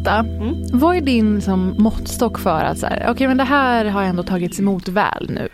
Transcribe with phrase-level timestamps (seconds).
[0.00, 0.54] Britta, Mm.
[0.72, 4.22] vad är din liksom, måttstock för att så här, okej men det här har ändå
[4.22, 5.48] tagits emot väl nu?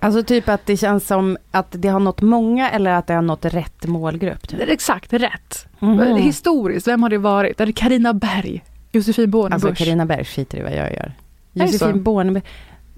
[0.00, 3.22] Alltså typ att det känns som att det har nått många eller att det har
[3.22, 4.48] nått rätt målgrupp.
[4.48, 4.60] Typ.
[4.68, 5.66] Exakt, rätt.
[5.78, 6.16] Mhm.
[6.16, 7.60] Historiskt, vem har det varit?
[7.60, 8.64] Är det Carina Berg?
[8.92, 9.64] Josefin Bornebusch?
[9.64, 11.12] Alltså Carina Berg skiter i vad jag gör.
[11.52, 12.44] Josefin Bornebusch.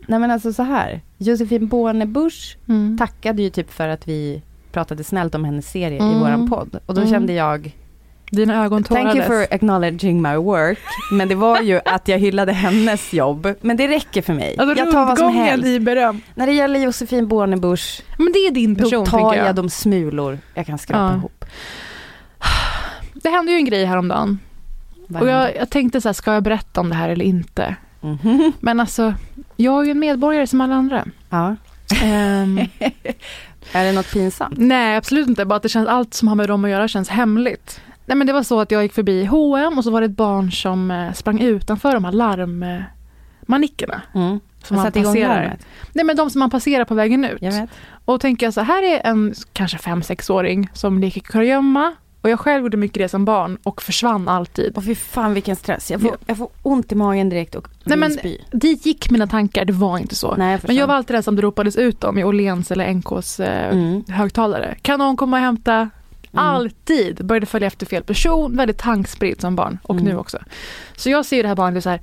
[0.09, 1.01] Nej men alltså så här.
[1.19, 2.99] Josefin Bornebusch mm.
[2.99, 6.17] tackade ju typ för att vi pratade snällt om hennes serie Mm.
[6.17, 6.79] i våran podd.
[6.87, 7.13] Och då Mm.
[7.13, 7.75] kände jag,
[8.31, 9.49] Dina ögon thank you tårades.
[9.49, 10.79] for acknowledging my work.
[11.13, 13.55] Men det var ju att jag hyllade hennes jobb.
[13.61, 14.57] Men det räcker för mig.
[14.59, 15.67] Alltså jag tar vad som helst.
[15.67, 16.21] i beröm.
[16.35, 19.47] När det gäller Josefin Bornebusch, Men det är din person då tar jag.
[19.47, 19.55] jag.
[19.55, 21.15] de smulor jag kan skrapa Ja.
[21.17, 21.45] ihop.
[23.15, 24.39] Det hände ju en grej häromdagen.
[25.21, 27.77] Och jag, jag tänkte så här, ska jag berätta om det här eller inte?
[28.01, 28.53] Mhm.
[28.61, 29.15] Men alltså,
[29.57, 31.05] jag är ju en medborgare som alla andra.
[31.31, 31.57] Ja.
[32.03, 32.59] Ehm,
[33.73, 34.55] Är det något pinsamt?
[34.59, 35.45] nej, absolut inte.
[35.45, 37.81] Bara att det känns, allt som har med dem att göra känns hemligt.
[38.07, 40.11] Nej men det var så att jag gick förbi H&M och så var det ett
[40.17, 44.03] barn som eh, sprang utanför de här larmmanickerna.
[44.15, 44.41] Mm.
[44.63, 45.43] Som man satte igång passerar.
[45.43, 45.67] larmet.
[45.93, 47.39] Nej men de som man passerar på vägen ut.
[47.43, 47.71] Jag vet.
[48.05, 51.95] Och tänker jag så här är en kanske fem sexåring som leker kurragömma.
[52.21, 54.77] Och jag själv gjorde mycket det som barn och försvann alltid.
[54.77, 55.91] Och fy fan vilken stress.
[55.91, 56.17] Jag får, Ja.
[56.27, 58.39] jag får ont i magen direkt och Nej, men- spy.
[58.53, 60.35] Dit gick mina tankar, det var inte så.
[60.37, 62.95] Nej, jag men jag var alltid den som det ropades ut om i Åhléns eller
[62.95, 64.05] NKs eh, Mm.
[64.09, 64.77] högtalare.
[64.83, 65.91] Kan någon komma och hämta?
[66.39, 70.05] Alltid började följa efter fel person, väldigt tankspridd som barn och Mm.
[70.05, 70.39] nu också.
[70.97, 72.01] Så jag ser det här barnet så här,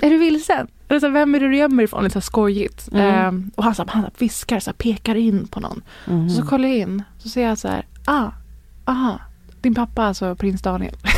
[0.00, 0.66] är du vilsen?
[0.88, 2.02] Eller så här, vem är det du gömmer dig ifrån?
[2.04, 2.88] Lite så här skojigt.
[2.92, 3.06] Mm.
[3.14, 5.82] Ehm, och han, så här, han så här, viskar, så här, pekar in på någon.
[6.06, 6.30] Mhm.
[6.30, 8.30] Så kollar jag in, så ser jag så här, ah,
[8.84, 9.20] aha,
[9.60, 10.94] din pappa alltså prins Daniel.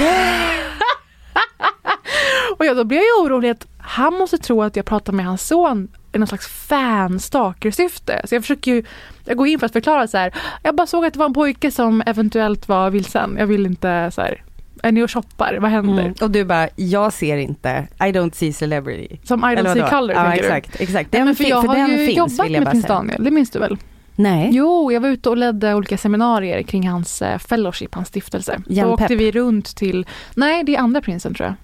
[2.58, 5.26] och jag, då blir jag ju orolig att han måste tro att jag pratar med
[5.26, 8.20] hans son i någon slags fan-stalker-syfte.
[8.24, 8.84] Så jag försöker ju,
[9.24, 11.34] jag går in för att förklara så här, jag bara såg att det var en
[11.34, 13.36] pojke som eventuellt var vilsen.
[13.38, 14.42] Jag vill inte så här,
[14.82, 15.58] är ni och shoppar?
[15.60, 16.02] Vad händer?
[16.02, 16.14] Mm.
[16.20, 19.18] Och du bara, jag ser inte, I don't see celebrity.
[19.24, 19.90] Som I don't Eller see vadå?
[19.96, 20.48] color Ja tänker du?
[20.48, 21.12] exakt, exakt.
[21.12, 22.86] Nej, Den, men för jag för har ju finns jobbat med prins.
[22.86, 23.76] Daniel, det minns du väl?
[24.18, 24.48] Nej.
[24.52, 28.60] Jo, jag var ute och ledde olika seminarier kring hans eh, fellowship, hans stiftelse.
[28.66, 31.54] Jan Då åkte vi runt till, nej det är andra prinsen tror jag.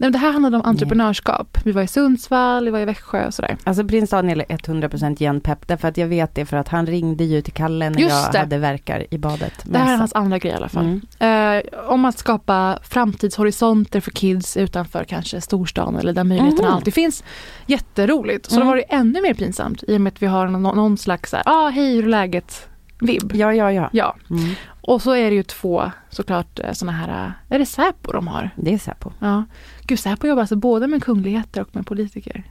[0.00, 1.58] Nej, men det här handlade om entreprenörskap.
[1.64, 3.56] Vi var i Sundsvall, vi var i Växjö och sådär.
[3.64, 6.86] Alltså prins Daniel är 100% Jan Pepp, därför att jag vet det för att han
[6.86, 8.38] ringde ju till Kalle när Just jag det.
[8.38, 9.52] hade verkar i badet.
[9.64, 11.00] Det här är hans andra grej i alla fall.
[11.18, 11.56] Mm.
[11.64, 16.74] Eh, om att skapa framtidshorisonter för kids utanför kanske storstan eller där möjligheterna Mhm.
[16.76, 17.24] alltid finns.
[17.66, 18.46] Jätteroligt.
[18.46, 18.66] Så Mm.
[18.66, 21.32] då var det ännu mer pinsamt i och med att vi har någon, någon slags
[21.32, 22.66] här, ah, hej hur är läget?
[23.00, 23.32] Vibb.
[23.34, 23.88] Ja, ja, ja.
[23.92, 24.54] Ja, Mm.
[24.80, 28.50] och så är det ju två såklart sådana här, eh, är det Säpo de har?
[28.56, 29.12] Det är Säpo.
[29.18, 29.44] Ja.
[29.82, 32.42] Gud, Säpo jobbar alltså både med kungligheter och med politiker.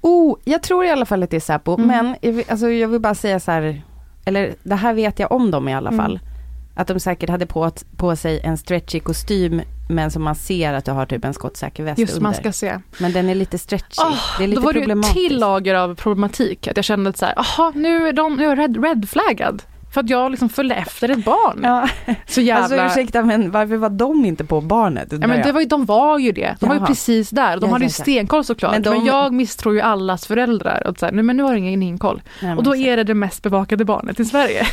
[0.00, 1.86] Oh, jag tror i alla fall att det är Säpo, Mm.
[1.86, 2.16] men
[2.48, 3.82] alltså, jag vill bara säga så här,
[4.24, 6.04] eller det här vet jag om dem i alla Mm.
[6.04, 6.20] fall.
[6.74, 10.84] Att de säkert hade på, på sig en stretchig kostym, men som man ser att
[10.84, 12.22] du har typ en skottsäker väst Just under.
[12.22, 12.78] man ska se.
[13.00, 14.02] Men den är lite stretchig.
[14.04, 16.68] Oh, det är lite då var det ju ett till lager av problematik.
[16.68, 19.62] Att jag kände att så här, aha, nu är de nu är jag red, redflaggad.
[19.92, 21.60] För att jag liksom följde efter ett barn.
[21.62, 21.88] Ja.
[22.26, 22.64] Så jävla...
[22.64, 25.08] Alltså ursäkta men varför var de inte på barnet?
[25.10, 26.56] Ja, men det var ju, de var ju det.
[26.60, 26.86] De var ju Jaha.
[26.86, 27.56] precis där.
[27.56, 28.72] De Ja, hade ju stenkoll såklart.
[28.72, 30.86] Men Men, de- jag misstror ju allas föräldrar.
[30.86, 32.22] Och så här, nej, men nu har ingen inkoll.
[32.42, 34.66] Nej, Och då men- är det det mest bevakade barnet i Sverige.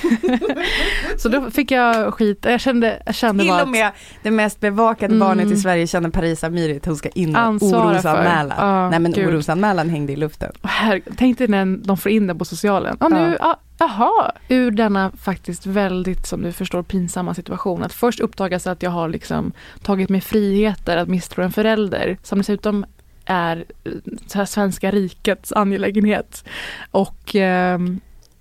[1.18, 2.46] så då fick jag skit.
[2.50, 3.92] Jag kände, jag kände Till och med
[4.24, 5.28] det mest bevakade Mm.
[5.28, 8.56] barnet i Sverige känner Paris Amiri att hon ska in och orosanmäla.
[8.58, 9.28] Ja, Nej men gud.
[9.28, 10.52] orosanmälan hängde i luften.
[10.64, 12.98] Här, tänk dig när de får in det på socialen.
[13.00, 13.60] Ja, nu, ja.
[13.80, 17.84] Jaha, ur denna faktiskt väldigt, som du förstår, pinsamma situation.
[17.84, 19.52] Att först uppdagas att jag har liksom
[19.84, 22.86] tagit mig friheter att misstro en förälder som dessutom
[23.26, 23.92] är eh,
[24.28, 26.46] så här, svenska rikets angelägenhet.
[26.92, 28.00] Och, ehm,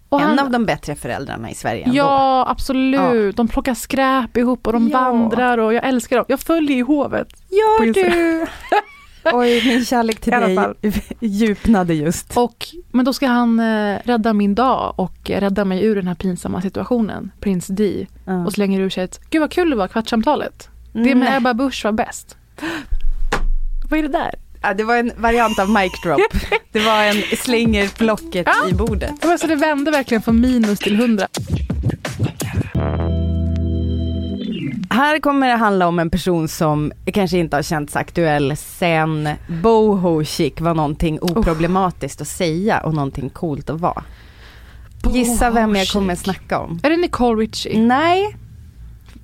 [0.08, 1.96] och en han- av de bättre föräldrarna i Sverige ändå.
[1.96, 3.36] Ja, absolut.
[3.36, 5.00] De plockar skräp ihop och de Ja.
[5.00, 6.24] vandrar och jag älskar dem.
[6.28, 7.28] Jag följer i hovet.
[7.50, 8.46] Gör du?
[9.32, 10.58] Oj, min kärlek till dig
[11.20, 12.36] djupnade just.
[12.36, 16.14] Och, men då ska han eh, rädda min dag och rädda mig ur den här
[16.14, 18.06] pinsamma situationen, prins Di.
[18.24, 18.46] Ja.
[18.46, 20.68] Och slänger ur sig ett, gud vad kul det var, kvartssamtalet.
[20.92, 21.36] Det med.
[21.36, 22.36] Ebba Busch var bäst.
[23.90, 24.34] Vad är det där?
[24.62, 26.20] Ja, det var en variant av mic drop.
[26.72, 28.68] Det var en slänger blocket Ja.
[28.70, 29.10] i bordet.
[29.20, 31.28] Det, var så det vände verkligen från minus till hundra.
[34.96, 39.28] Här kommer det handla om en person som kanske inte har känts aktuell sen
[39.62, 44.02] boho chic var någonting oproblematiskt att säga och någonting coolt att vara.
[45.12, 46.80] Gissa vem jag kommer snacka om.
[46.82, 47.80] Är det Nicole Richie?
[47.80, 48.36] Nej,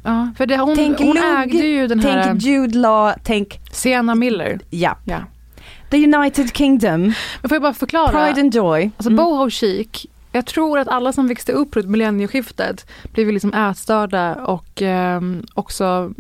[0.05, 1.25] Ja, för det, hon, tänk hon Lugg,
[1.55, 4.61] ägde ju den här tänk Jude Law, tänk, Sienna Miller.
[4.71, 5.19] ja, Ja.
[5.91, 8.09] The United Kingdom, Men får jag bara förklara?
[8.27, 8.91] Pride and Joy.
[8.97, 9.17] Alltså Mm.
[9.25, 14.83] boho chic, jag tror att alla som växte upp runt millennieskiftet blev liksom ätstörda och
[14.83, 16.13] ehm, också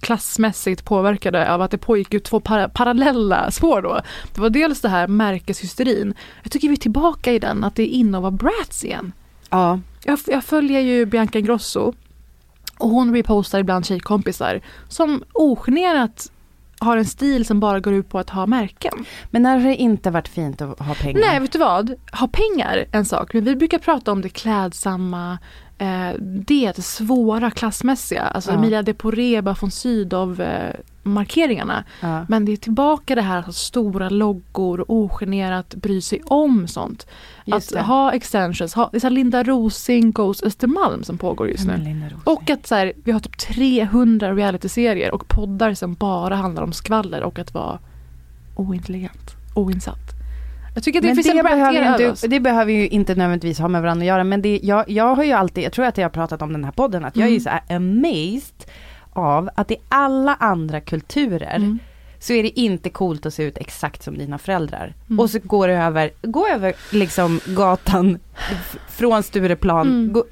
[0.00, 4.00] klassmässigt påverkade av att det pågick ju två para- parallella spår då.
[4.34, 6.14] Det var dels det här märkeshysterin.
[6.42, 9.12] Jag tycker vi är tillbaka i den, att det är inne att vara brats igen.
[9.50, 11.92] Ja, Jag, jag följer ju Bianca Ingrosso
[12.78, 16.32] och hon repostar ibland tjejkompisar som ogenerat
[16.80, 19.04] har en stil som bara går ut på att ha märken.
[19.30, 21.20] men när har det inte varit fint att ha pengar?
[21.20, 21.94] Nej, vet du vad?
[22.12, 25.38] Ha pengar en sak, men vi brukar prata om det klädsamma,
[25.78, 28.22] eh, det svåra klassmässiga.
[28.22, 28.56] Alltså Ja.
[28.56, 31.84] Emilia de Poreba von Sydow eh, markeringarna.
[32.00, 32.26] Ja.
[32.28, 37.06] Men det är tillbaka det här alltså, stora loggor, ogenerat bry sig om sånt.
[37.44, 37.82] Just att det.
[37.82, 42.10] ha extensions, ha, det är Linda Rosing Goes Östermalm som pågår just nu.
[42.24, 46.72] Och att så här, vi har typ 300 realityserier och poddar som bara handlar om
[46.72, 47.78] skvaller och att vara
[48.56, 50.17] ointelligent, oinsatt.
[50.78, 53.14] Jag tycker att det men finns det en behöver, ju inte, det behöver ju inte
[53.14, 55.84] nödvändigtvis ha med varandra att göra men det, jag, jag har ju alltid, jag tror
[55.84, 57.60] att jag har pratat om den här podden, att jag är ju Mm.
[57.68, 58.70] så amazed
[59.12, 61.78] av att i alla andra kulturer Mm.
[62.18, 64.94] så är det inte coolt att se ut exakt som dina föräldrar.
[65.08, 65.20] Mm.
[65.20, 68.18] Och så går det över, gå över liksom gatan
[68.88, 70.12] från Stureplan, Mm.
[70.12, 70.24] gå,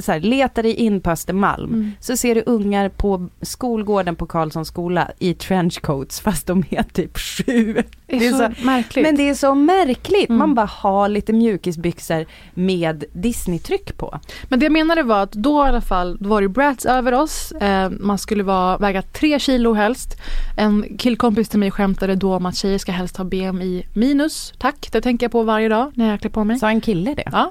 [0.00, 1.74] så här, leta dig in på Östermalm.
[1.74, 1.92] Mm.
[2.00, 7.18] Så ser du ungar på skolgården på Karlssons skola i trenchcoats fast de är typ
[7.18, 7.82] sju.
[8.06, 9.06] Det är, Det är så, så- märkligt.
[9.06, 10.38] Men det är så märkligt, Mm.
[10.38, 14.18] man bara har lite mjukisbyxor med Disney-tryck på.
[14.48, 17.12] Men det jag menade var att då i alla fall, då var det brats över
[17.14, 17.52] oss.
[17.52, 20.16] Eh, man skulle vara, väga tre kilo helst.
[20.56, 24.52] En killkompis till mig skämtade då om att tjejer ska helst ha BMI minus.
[24.58, 26.58] Tack, det tänker jag på varje dag när jag klär på mig.
[26.58, 27.28] Sa en kille det?
[27.32, 27.50] Ja.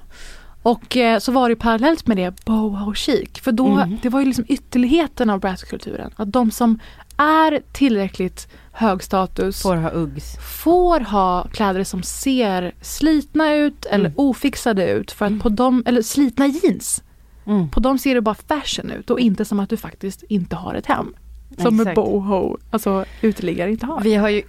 [0.64, 3.30] Och eh, så var det parallellt med det boho chic.
[3.42, 3.98] För då, Mm.
[4.02, 6.12] det var ju liksom ytterligheten av bratkulturen.
[6.16, 6.80] Att de som
[7.18, 10.38] är tillräckligt hög status Får ha Uggs.
[10.64, 14.14] får ha kläder som ser slitna ut eller Mm.
[14.18, 15.12] ofixade ut.
[15.12, 17.04] För att på dem, eller slitna jeans.
[17.46, 17.70] Mm.
[17.70, 20.74] På dem ser det bara fashion ut och inte som att du faktiskt inte har
[20.76, 21.14] ett hem.
[21.58, 21.96] Som Exakt.
[21.96, 24.02] boho, alltså uteliggare inte har.
[24.02, 24.42] Vi har ju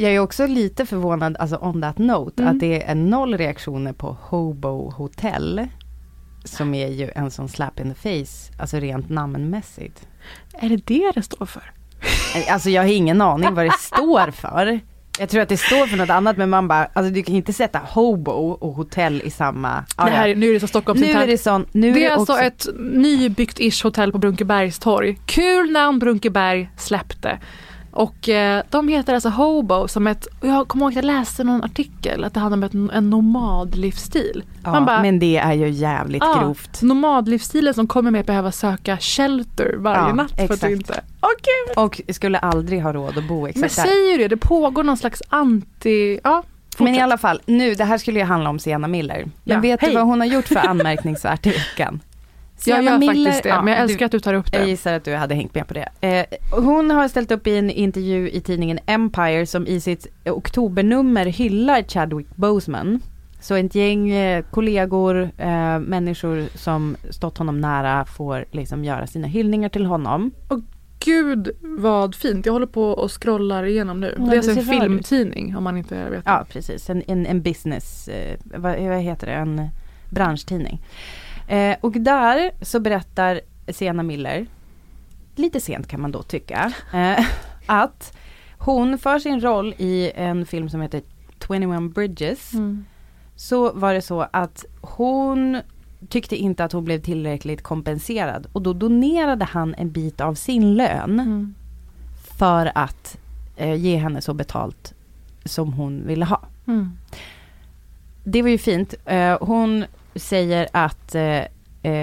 [0.00, 2.54] jag är också lite förvånad, alltså on that note, Mm.
[2.54, 5.68] att det är noll reaktioner på Hobo Hotel.
[6.44, 10.06] Som är ju en sån slap in the face, alltså rent namnmässigt.
[10.52, 11.72] Är det det det står för?
[12.50, 14.80] Alltså jag har ingen aning vad det står för.
[15.20, 17.52] Jag tror att det står för något annat men man bara, alltså du kan inte
[17.52, 19.84] sätta hobo och hotell i samma.
[19.96, 22.10] Ja, det här, nu är det så Stockholms nu är det sån, nu Det är
[22.10, 25.18] är alltså också, ett nybyggt-ish hotell på Brunkebergstorg.
[25.26, 27.38] Kul namn Brunkeberg släppte.
[27.98, 31.64] Och eh, de heter alltså Hobo som ett, jag kommer ihåg att jag läste någon
[31.64, 34.44] artikel att det handlar om ett, en nomadlivsstil.
[34.64, 36.82] ja, Man bara, men det är ju jävligt Ja, grovt.
[36.82, 40.72] Nomadlivsstilen som kommer med att behöva söka shelter varje Ja, natt för att exakt.
[40.72, 41.00] inte...
[41.20, 41.78] Gud!
[41.84, 43.82] Och skulle aldrig ha råd att bo Men exakt där.
[43.82, 46.20] säger ju det, det pågår någon slags anti...
[46.24, 46.42] Ja,
[46.78, 49.24] Men i alla fall, nu, det här skulle ju handla om Sienna Miller.
[49.24, 49.90] Men Ja, vet hej.
[49.90, 52.00] du vad hon har gjort för anmärkningsvärt i veckan?
[52.66, 54.58] Jag gör faktiskt det, ja, men jag älskar du, att du tar upp det.
[54.58, 55.88] Jag gissar att du hade hängt med på det.
[56.00, 61.26] Eh, hon har ställt upp i en intervju i tidningen Empire som i sitt oktobernummer
[61.26, 63.00] hyllar Chadwick Boseman.
[63.40, 69.26] Så ett gäng eh, kollegor, eh, människor som stått honom nära får liksom göra sina
[69.26, 70.30] hyllningar till honom.
[71.04, 72.46] Gud vad fint.
[72.46, 74.14] Jag håller på och scrollar igenom nu.
[74.18, 76.22] Ja, det är alltså en filmtidning om man inte vet.
[76.24, 76.90] Ja, precis.
[76.90, 79.68] En, en, en business, eh, vad, vad heter det, en
[80.10, 80.80] branschtidning.
[81.48, 84.46] Eh, och där så berättar Sienna Miller,
[85.34, 87.26] lite sent kan man då tycka, eh,
[87.66, 88.16] att
[88.58, 91.02] hon för sin roll i en film som heter
[91.48, 92.84] 21 Bridges, Mm.
[93.36, 95.60] så var det så att hon
[96.08, 100.74] tyckte inte att hon blev tillräckligt kompenserad och då donerade han en bit av sin
[100.74, 101.54] lön Mm.
[102.38, 103.18] för att
[103.56, 104.94] eh, ge henne så betalt
[105.44, 106.40] som hon ville ha.
[106.66, 106.92] Mm.
[108.24, 108.94] Det var ju fint.
[109.04, 109.84] Eh, hon
[110.18, 111.44] säger att eh,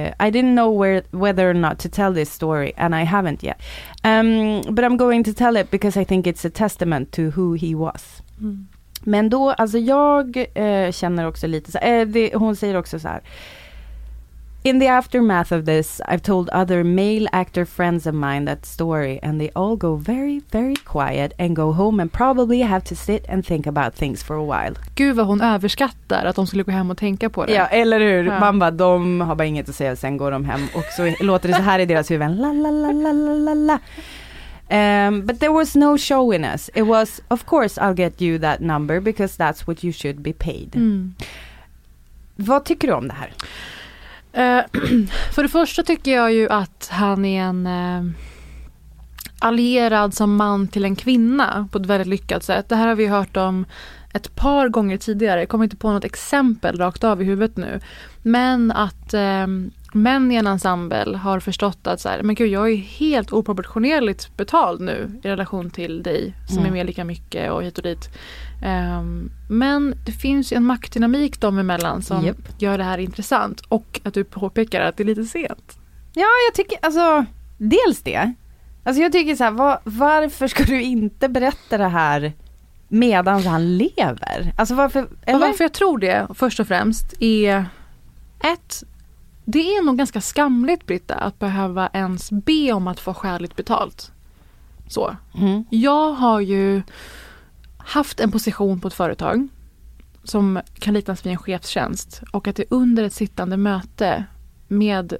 [0.07, 3.61] I didn't know where, whether or not to tell this story and I haven't yet.
[4.03, 7.53] Um, but I'm going to tell it because I think it's a testament to who
[7.53, 8.21] he was.
[8.41, 8.67] Mm.
[9.03, 13.07] Men då, alltså jag eh, känner också lite så eh, det, hon säger också så
[13.07, 13.21] här.
[14.65, 19.19] In the aftermath of this, I've told other male actor friends of mine that story
[19.23, 23.25] and they all go very, very quiet and go home and probably have to sit
[23.29, 24.75] and think about things for a while.
[24.95, 27.53] Gud vad hon överskattar att de skulle gå hem och tänka på det.
[27.53, 28.23] Ja, eller hur?
[28.23, 28.39] Ja.
[28.39, 31.49] Man bara, de har bara inget att säga, sen går de hem och så låter
[31.49, 32.35] det så här i deras huvuden.
[32.35, 33.79] La, la, la, la, la, la, la.
[34.69, 36.69] Um, but there was no showiness.
[36.73, 40.33] It was, of course I'll get you that number because that's what you should be
[40.33, 40.75] paid.
[40.75, 41.15] Mm.
[42.35, 43.33] Vad tycker du om det här?
[44.35, 44.61] Eh,
[45.31, 48.15] för det första tycker jag ju att han är en eh,
[49.39, 52.69] allierad som man till en kvinna på ett väldigt lyckat sätt.
[52.69, 53.65] Det här har vi hört om
[54.13, 55.39] ett par gånger tidigare.
[55.39, 57.79] Jag kommer inte på något exempel rakt av i huvudet nu.
[58.21, 59.47] Men att eh,
[59.95, 64.37] män i en ensemble har förstått att så här, men gud, jag är helt oproportionerligt
[64.37, 66.67] betald nu i relation till dig som Mm.
[66.69, 68.09] är med lika mycket och hit och dit.
[68.63, 72.37] Ehm, men det finns ju en maktdynamik dem emellan som Japp.
[72.61, 75.77] gör det här intressant och att du påpekar att det är lite sent.
[76.13, 77.25] Ja, jag tycker alltså,
[77.57, 78.33] dels det.
[78.83, 82.33] Alltså jag tycker så här, var, varför ska du inte berätta det här
[82.87, 84.53] medan han lever?
[84.57, 85.39] Alltså varför, Och eller?
[85.39, 87.65] varför jag tror det först och främst är
[88.53, 88.83] ett,
[89.45, 94.11] det är nog ganska skamligt Britta att behöva ens be om att få skäligt betalt.
[94.87, 95.15] Så.
[95.35, 95.65] Mm.
[95.69, 96.81] Jag har ju
[97.77, 99.47] haft en position på ett företag
[100.23, 104.23] som kan liknas vid en chefstjänst och att det under ett sittande möte
[104.67, 105.17] med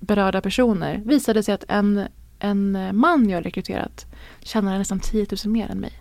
[0.00, 2.04] berörda personer visade sig att en,
[2.38, 4.06] en man jag rekryterat
[4.40, 5.92] tjänar nästan 10 000 mer än mig.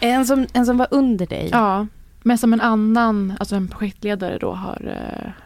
[0.00, 1.48] En, som, en som var under dig?
[1.52, 1.86] Ja,
[2.22, 5.45] men som en annan, alltså en projektledare då har eh,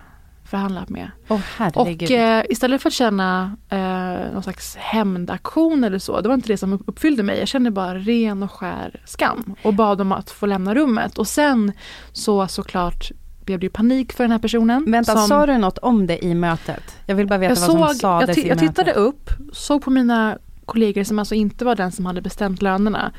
[0.51, 1.11] förhandlat med.
[1.57, 2.03] Herregud.
[2.11, 6.49] Och eh, istället för att känna eh, någon slags hämndaktion eller så, det var inte
[6.49, 7.39] det som uppfyllde mig.
[7.39, 11.19] Jag kände bara ren och skär skam och bad om att få lämna rummet.
[11.19, 11.73] Och sen
[12.13, 13.11] så såklart
[13.45, 14.85] blev det ju panik för den här personen.
[14.93, 16.97] Vänta, som- sa du något om det i mötet?
[17.07, 18.97] Jag vill bara veta vad som såg, sades jag, i jag tittade mötet.
[19.03, 23.13] upp, såg på mina kollegor som alltså inte var den som hade bestämt lönerna.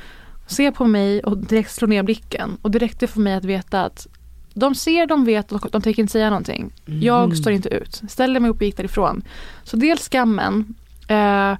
[0.46, 2.58] Se på mig och direkt slå ner blicken.
[2.62, 4.06] Och det räckte för mig att veta att
[4.54, 6.72] de ser, de vet och de tänker inte säga någonting.
[6.84, 7.36] Jag Mhm.
[7.36, 8.02] står inte ut.
[8.08, 9.22] Ställde mig upp och gick därifrån.
[9.64, 10.74] Så dels skammen.
[11.08, 11.54] Eh,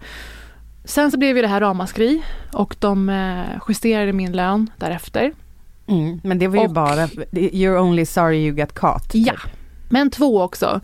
[0.84, 2.22] sen så blev ju det här ramaskri
[2.52, 5.32] och de eh, justerade min lön därefter.
[5.86, 9.10] Mm, men det var ju Och- bara, you're only sorry you got caught.
[9.14, 9.32] Ja.
[9.32, 9.40] typ.
[9.88, 10.80] Men två också.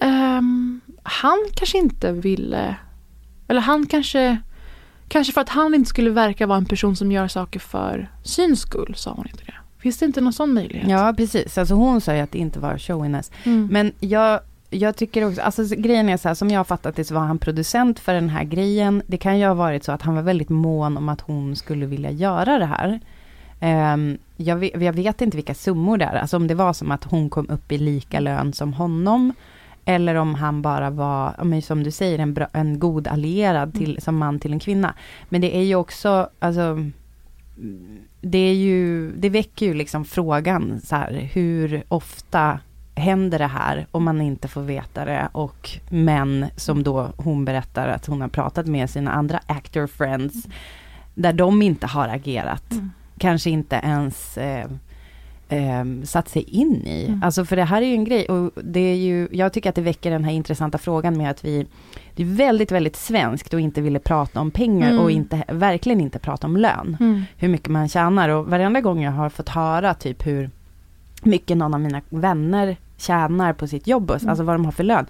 [0.00, 2.76] Ehm, han kanske inte ville,
[3.48, 4.38] eller han kanske,
[5.08, 8.60] kanske för att han inte skulle verka vara en person som gör saker för syns
[8.60, 9.54] skull, sa hon inte det.
[9.84, 10.88] Finns det inte någon sån möjlighet?
[10.88, 11.58] Ja, precis.
[11.58, 13.30] Alltså hon sa ju att det inte var showiness.
[13.44, 13.68] Mm.
[13.72, 17.04] Men jag, jag tycker också, alltså grejen är så här, som jag har fattat det
[17.04, 19.02] så var han producent för den här grejen.
[19.06, 21.86] Det kan ju ha varit så att han var väldigt mån om att hon skulle
[21.86, 23.00] vilja göra det här.
[23.60, 26.90] Ehm, jag, vet, jag vet inte vilka summor det är, alltså om det var som
[26.90, 29.32] att hon kom upp i lika lön som honom.
[29.84, 34.16] Eller om han bara var, som du säger, en, bra, en god allierad till, som
[34.16, 34.94] man till en kvinna.
[35.28, 36.90] Men det är ju också, alltså,
[38.20, 42.58] det är ju, det väcker ju liksom frågan så här, hur ofta
[42.94, 43.86] händer det här?
[43.90, 45.28] Om man inte får veta det.
[45.32, 50.46] Och män som då hon berättar att hon har pratat med sina andra actor friends
[51.14, 52.90] där de inte har agerat, Mm.
[53.18, 54.66] kanske inte ens eh,
[55.48, 57.06] eh, satt sig in i.
[57.06, 57.22] Mm.
[57.22, 59.74] Alltså för det här är ju en grej och det är ju, jag tycker att
[59.74, 61.66] det väcker den här intressanta frågan med att vi,
[62.14, 65.02] det är väldigt, väldigt svenskt och inte ville prata om pengar Mm.
[65.04, 67.22] och inte, verkligen inte prata om lön Mm.
[67.36, 70.50] hur mycket man tjänar och varenda gång jag har fått höra typ hur
[71.22, 74.28] mycket någon av mina vänner tjänar på sitt jobb, Mm.
[74.28, 75.06] alltså vad de har för lön.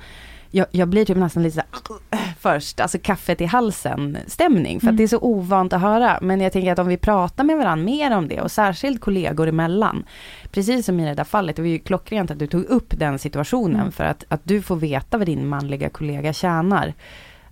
[0.57, 1.63] Jag, jag blir typ nästan lite så
[2.11, 4.97] här, först, alltså kaffet i halsen stämning, för att Mm.
[4.97, 6.19] det är så ovant att höra.
[6.23, 9.49] Men jag tänker att om vi pratar med varandra mer om det, och särskilt kollegor
[9.49, 10.05] emellan,
[10.53, 13.19] precis som i det där fallet, det var ju klockrent att du tog upp den
[13.19, 13.93] situationen, Mm.
[13.93, 16.95] för att, att du får veta vad din manliga kollega tjänar.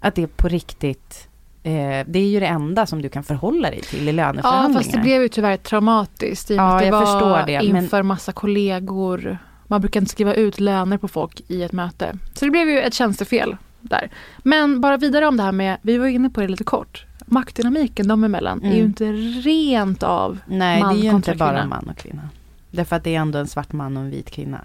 [0.00, 1.28] Att det på riktigt,
[1.62, 4.80] eh, det är ju det enda som du kan förhålla dig till i Ja, löneförhandlingar.
[4.80, 7.42] fast det blev ju tyvärr traumatiskt i och med Ja, att det jag var förstår
[7.46, 9.38] det, men- inför massa kollegor.
[9.72, 12.16] Man brukar inte skriva ut löner på folk i ett möte.
[12.34, 14.10] Så det blev ju ett tjänstefel där.
[14.38, 18.08] Men bara vidare om det här med, vi var inne på det lite kort, maktdynamiken
[18.08, 18.86] dem emellan är ju Mm.
[18.86, 19.12] inte
[19.48, 21.66] rent av Nej, man det är ju inte bara kvinna.
[21.66, 22.28] man och kvinna.
[22.70, 24.60] Därför att det är ändå en svart man och en vit kvinna.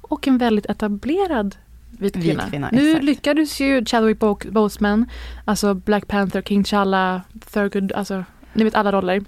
[0.00, 1.56] och en väldigt etablerad
[1.90, 2.42] vit Vit kvinna.
[2.50, 3.04] kvinna, nu exakt.
[3.04, 5.06] lyckades ju Chadwick Bo- Boseman,
[5.44, 7.20] alltså Black Panther, King T'Challa,
[7.52, 9.24] Thurgood, alltså ni vet alla roller.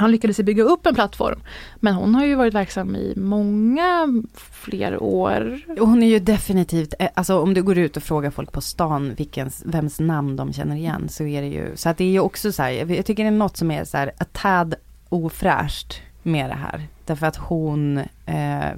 [0.00, 1.40] Han lyckades bygga upp en plattform.
[1.76, 5.60] Men hon har ju varit verksam i många fler år.
[5.78, 9.14] Hon är ju definitivt, eh, alltså om du går ut och frågar folk på stan
[9.14, 12.20] vilkens, vems namn de känner igen så är det ju, så att det är ju
[12.20, 14.74] också så här, jag jag tycker det är något som är så här, ett tad
[15.08, 16.86] ofräscht med det här.
[17.04, 18.70] Därför att hon, eh,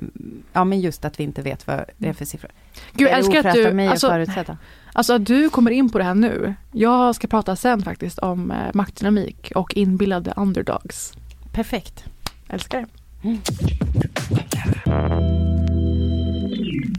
[0.52, 2.50] ja men just att vi inte vet vad det är för siffror.
[2.93, 4.57] Gud, jag älskar att du, alltså, att förutsätta.
[4.93, 6.55] alltså att du kommer in på det här nu.
[6.73, 11.12] Jag ska prata sen faktiskt om eh, maktdynamik och inbillade underdogs.
[11.52, 12.05] Perfekt.
[12.49, 12.87] Älskar det.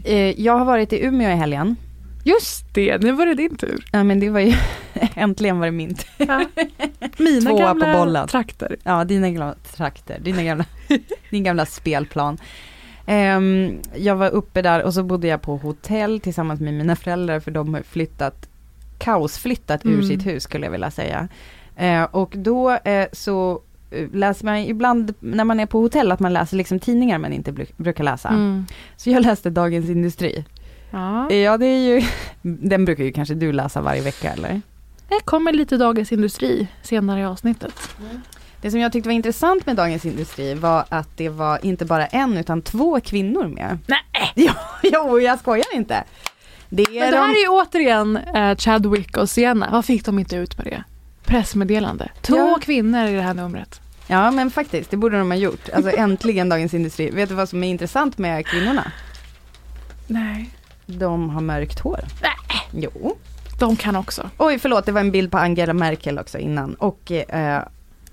[0.04, 1.76] Eh, jag har varit i Umeå i helgen.
[2.24, 3.84] Just det, nu var det din tur.
[3.92, 4.54] Ja men det var ju,
[5.14, 6.26] äntligen var det min tur.
[6.28, 6.44] Ja.
[7.18, 8.28] Mina Tvåa gamla på bollen.
[8.28, 8.76] trakter.
[8.82, 10.64] Ja, dina gamla trakter, dina gamla,
[11.30, 12.38] din gamla spelplan.
[13.06, 17.40] Ehm, jag var uppe där och så bodde jag på hotell tillsammans med mina föräldrar
[17.40, 18.48] för de har flyttat,
[18.98, 20.06] kaosflyttat ur Mm.
[20.08, 21.28] sitt hus skulle jag vilja säga.
[21.76, 26.20] Eh, och då eh, så eh, läser man ibland när man är på hotell att
[26.20, 28.28] man läser liksom tidningar man inte bru- brukar läsa.
[28.28, 28.66] Mm.
[28.96, 30.44] Så jag läste Dagens Industri.
[30.90, 31.30] Ja.
[31.32, 32.02] Ja det är ju,
[32.42, 34.60] den brukar ju kanske du läsa varje vecka eller?
[35.08, 37.74] Det kommer lite Dagens Industri senare i avsnittet.
[38.64, 42.06] Det som jag tyckte var intressant med Dagens Industri var att det var inte bara
[42.06, 43.78] en utan två kvinnor med.
[43.86, 44.32] Nej.
[44.34, 44.52] Jo,
[44.82, 46.04] jo jag skojar inte.
[46.68, 49.68] Det är Men det här de, är ju återigen eh, Chadwick och Sienna.
[49.72, 50.84] Vad fick de inte ut med det?
[51.24, 52.08] Pressmeddelande.
[52.22, 52.58] Två Ja.
[52.62, 53.80] kvinnor i det här numret.
[54.06, 55.68] Ja men faktiskt, det borde de ha gjort.
[55.74, 57.10] Alltså äntligen Dagens Industri.
[57.10, 58.92] Vet du vad som är intressant med kvinnorna?
[60.06, 60.50] Nej.
[60.86, 62.00] De har mörkt hår.
[62.22, 62.86] Nej.
[62.92, 63.16] Jo.
[63.58, 64.30] De kan också.
[64.38, 66.74] Oj förlåt, det var en bild på Angela Merkel också innan.
[66.74, 67.62] Och eh,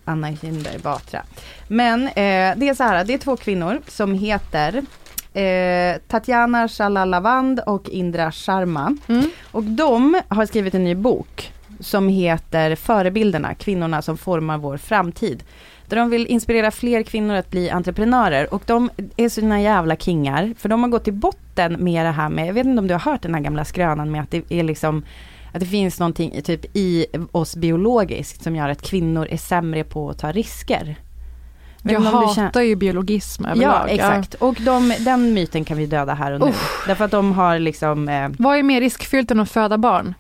[0.05, 1.21] Anna Kinberg Batra.
[1.67, 4.83] Men eh, det är så här, det är två kvinnor som heter
[5.33, 8.97] eh, Tatjana Shalalavand och Indra Sharma.
[9.07, 9.29] Mm.
[9.51, 15.43] Och de har skrivit en ny bok som heter Förebilderna, kvinnorna som formar vår framtid.
[15.87, 20.53] Där de vill inspirera fler kvinnor att bli entreprenörer och de är såna jävla kingar.
[20.57, 22.93] För de har gått till botten med det här med, jag vet inte om du
[22.93, 25.03] har hört den här gamla skrönan med att det är liksom
[25.53, 29.83] att det finns någonting i, typ i oss biologiskt som gör att kvinnor är sämre
[29.83, 30.95] på att ta risker.
[31.83, 33.73] vet Jag hatar ju biologism överlag.
[33.73, 34.33] Ja, exakt.
[34.33, 36.53] Och de, den myten kan vi döda här och nu.
[36.87, 38.09] Därför att de har liksom...
[38.09, 40.13] Eh, Vad är mer riskfyllt än att föda barn?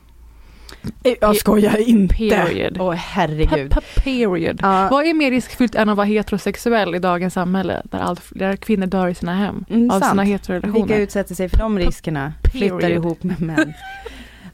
[1.21, 2.15] jag skojar inte!
[2.15, 2.77] Period.
[2.79, 3.71] Åh herregud.
[3.71, 4.59] P- Period.
[4.61, 8.55] Ja, Vad är mer riskfyllt än att vara heterosexuell i dagens samhälle där, allt, där
[8.55, 10.11] kvinnor dör i sina hem Mm, av sant.
[10.11, 10.97] sina vilka heterorelationer?
[10.97, 12.33] utsätter sig för de riskerna?
[12.51, 13.03] Flyttar Period.
[13.05, 13.73] ihop med män.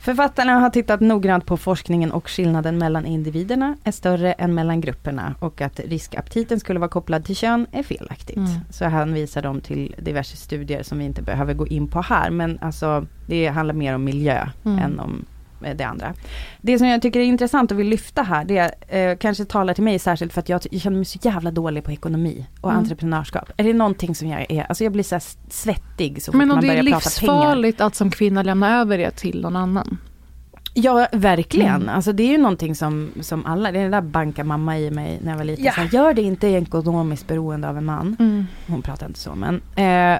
[0.07, 5.35] Författarna har tittat noggrant på forskningen och skillnaden mellan individerna är större än mellan grupperna
[5.39, 8.37] och att riskaptiten skulle vara kopplad till kön är felaktigt.
[8.37, 8.49] Mm.
[8.69, 12.59] Så hänvisar de till diverse studier som vi inte behöver gå in på här men
[12.61, 14.79] alltså det handlar mer om miljö Mm.
[14.79, 15.25] än om
[15.59, 16.13] det andra.
[16.61, 19.83] Det som jag tycker är intressant och vill lyfta här, det eh, kanske talar till
[19.83, 22.79] mig särskilt för att jag, jag känner mig så jävla dålig på ekonomi och Mm.
[22.83, 23.51] entreprenörskap.
[23.57, 26.55] Är det någonting som jag är, alltså jag blir så svettig så fort Men om
[26.55, 27.33] man det är börjar prata pengar.
[27.33, 29.97] livsfarligt att som kvinna lämna över det till någon annan.
[30.73, 31.75] Ja, verkligen.
[31.81, 31.89] Mm.
[31.89, 34.91] Alltså det är ju någonting som, som alla, det är den där banka mamma i
[34.91, 35.65] mig när jag var liten.
[35.65, 35.71] Ja.
[35.73, 38.15] Så gör det inte ekonomiskt beroende av en man.
[38.19, 38.45] Mm.
[38.67, 39.61] Hon pratar inte så men.
[39.75, 40.19] Eh,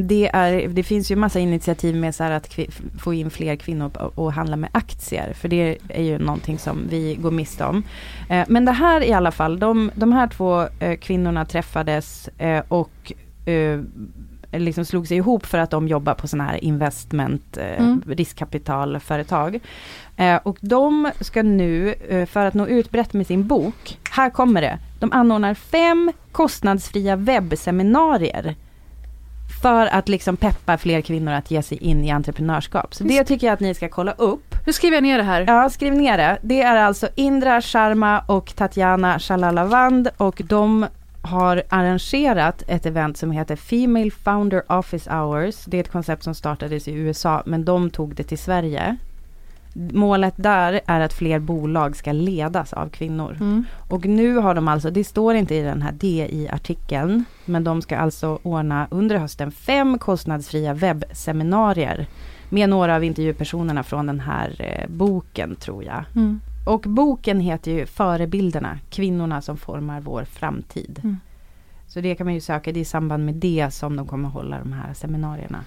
[0.00, 2.58] det, är, det finns ju massa initiativ med så att
[2.98, 5.32] få in fler kvinnor och, handla med aktier.
[5.32, 7.82] För det är ju någonting som vi går miste om.
[8.28, 12.62] Eh, men det här i alla fall, de, de här två eh, kvinnorna träffades eh,
[12.68, 13.12] och
[13.48, 13.80] eh,
[14.52, 18.02] liksom slog sig ihop för att de jobbar på sådana här investment, eh, Mm.
[18.06, 19.60] riskkapitalföretag.
[20.16, 21.94] Eh, och de ska nu,
[22.30, 27.16] för att nå ut brett med sin bok, här kommer det, de anordnar fem kostnadsfria
[27.16, 28.54] webbseminarier
[29.62, 32.94] för att liksom peppa fler kvinnor att ge sig in i entreprenörskap.
[32.94, 34.54] Så det tycker jag att ni ska kolla upp.
[34.66, 35.44] Nu skriver jag ner det här.
[35.46, 36.38] Ja, skriv ner det.
[36.42, 40.86] Det är alltså Indra Sharma och Tatjana Shalalavand och de
[41.22, 45.64] har arrangerat ett event som heter Female Founder Office Hours.
[45.64, 48.96] Det är ett koncept som startades i USA men de tog det till Sverige.
[49.74, 53.36] Målet där är att fler bolag ska ledas av kvinnor.
[53.40, 53.64] Mm.
[53.88, 57.96] Och nu har de alltså, det står inte i den här DI-artikeln, men de ska
[57.96, 62.06] alltså ordna under hösten fem kostnadsfria webbseminarier
[62.48, 66.04] med några av intervjupersonerna från den här eh, boken tror jag.
[66.14, 66.40] Mm.
[66.66, 71.00] Och boken heter ju Förebilderna, kvinnorna som formar vår framtid.
[71.02, 71.16] Mm.
[71.86, 74.28] Så det kan man ju söka, det är i samband med det som de kommer
[74.28, 75.64] hålla de här seminarierna.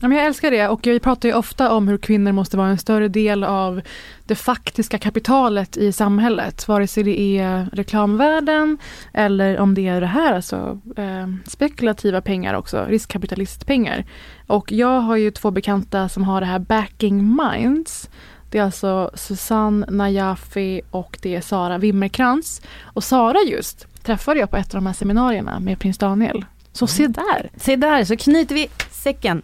[0.00, 2.68] Ja, men jag älskar det och vi pratar ju ofta om hur kvinnor måste vara
[2.68, 3.80] en större del av
[4.24, 6.68] det faktiska kapitalet i samhället.
[6.68, 8.78] Vare sig det är reklamvärlden
[9.14, 14.04] eller om det är det här, alltså eh, spekulativa pengar också, riskkapitalistpengar.
[14.46, 18.10] Och jag har ju två bekanta som har det här Backing Minds.
[18.50, 22.62] Det är alltså Susanne Najafi och det är Sara Wimmerkrans.
[22.82, 26.44] Och Sara just träffade jag på ett av de här seminarierna med prins Daniel.
[26.72, 27.50] Så se där!
[27.56, 29.42] Se där, så knyter vi säcken.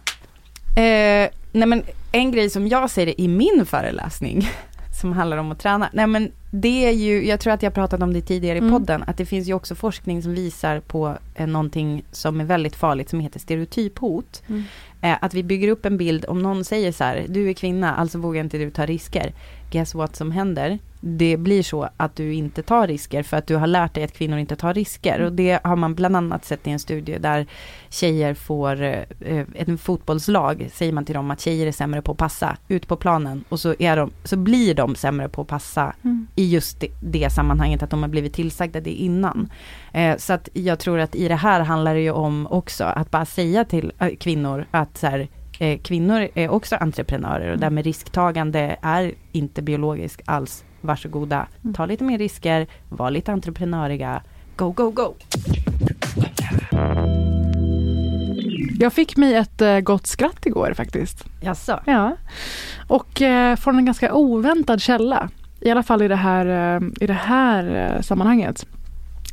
[0.75, 4.47] Eh, nej men en grej som jag det i min föreläsning,
[5.01, 5.89] som handlar om att träna.
[5.93, 8.71] Nej men det är ju, jag tror att jag pratat om det tidigare i Mm.
[8.71, 12.75] podden, att det finns ju också forskning som visar på eh, någonting som är väldigt
[12.75, 14.41] farligt som heter stereotyphot.
[14.47, 14.63] Mm.
[15.01, 17.95] Eh, att vi bygger upp en bild, om någon säger så här, du är kvinna,
[17.95, 19.33] alltså vågar inte du ta risker.
[19.71, 20.79] Guess what som händer?
[21.05, 24.13] Det blir så att du inte tar risker för att du har lärt dig att
[24.13, 25.21] kvinnor inte tar risker.
[25.21, 27.45] Och det har man bland annat sett i en studie där
[27.89, 32.17] tjejer får, eh, ett fotbollslag, säger man till dem att tjejer är sämre på att
[32.17, 35.93] passa ut på planen och så, är de, så blir de sämre på att passa
[36.03, 36.27] Mm.
[36.35, 39.49] i just det, det sammanhanget, att de har blivit tillsagda det innan.
[39.93, 43.11] Eh, så att jag tror att i det här handlar det ju om också att
[43.11, 45.27] bara säga till eh, kvinnor att så här,
[45.63, 50.63] eh, kvinnor är också entreprenörer och därmed risktagande är inte biologiskt alls.
[50.81, 54.21] Varsågoda, ta lite mer risker, var lite entreprenöriga,
[54.55, 55.13] go, go, go!
[58.79, 61.25] Jag fick mig ett eh, gott skratt igår faktiskt.
[61.41, 61.79] Jaså?
[61.85, 62.15] Ja.
[62.87, 65.29] Och eh, från en ganska oväntad källa.
[65.61, 68.65] I alla fall i det här, eh, i det här eh, sammanhanget.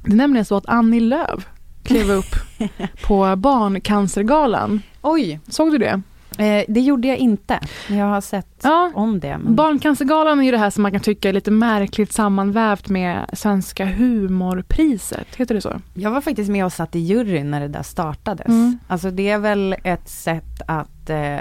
[0.05, 1.47] Det är nämligen så att Annie Lööf
[1.83, 2.35] klev upp
[3.07, 4.83] på Barncancergalan.
[5.03, 6.03] Oj, Såg du det?
[6.39, 7.61] Eh, det gjorde jag inte.
[7.89, 8.93] Jag har sett Ja.
[8.95, 9.39] om det.
[9.39, 9.55] Men...
[9.55, 13.85] Barncancergalan är ju det här som man kan tycka är lite märkligt sammanvävt med Svenska
[13.87, 15.27] humorpriset.
[15.37, 15.81] Heter det så?
[15.95, 18.47] Jag var faktiskt med och satt i juryn när det där startades.
[18.49, 18.79] Mm.
[18.89, 21.39] Alltså det är väl ett sätt att, eh,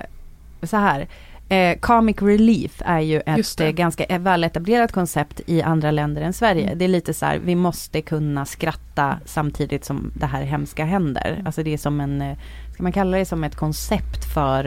[0.63, 1.07] så här,
[1.49, 6.33] eh, comic relief är ju ett eh, ganska eh, väletablerat koncept i andra länder än
[6.33, 6.63] Sverige.
[6.65, 6.77] Mm.
[6.77, 11.31] Det är lite så här, vi måste kunna skratta samtidigt som det här hemska händer.
[11.33, 11.45] Mm.
[11.45, 12.37] Alltså det är som en, eh,
[12.79, 14.65] ska man kalla det som ett koncept för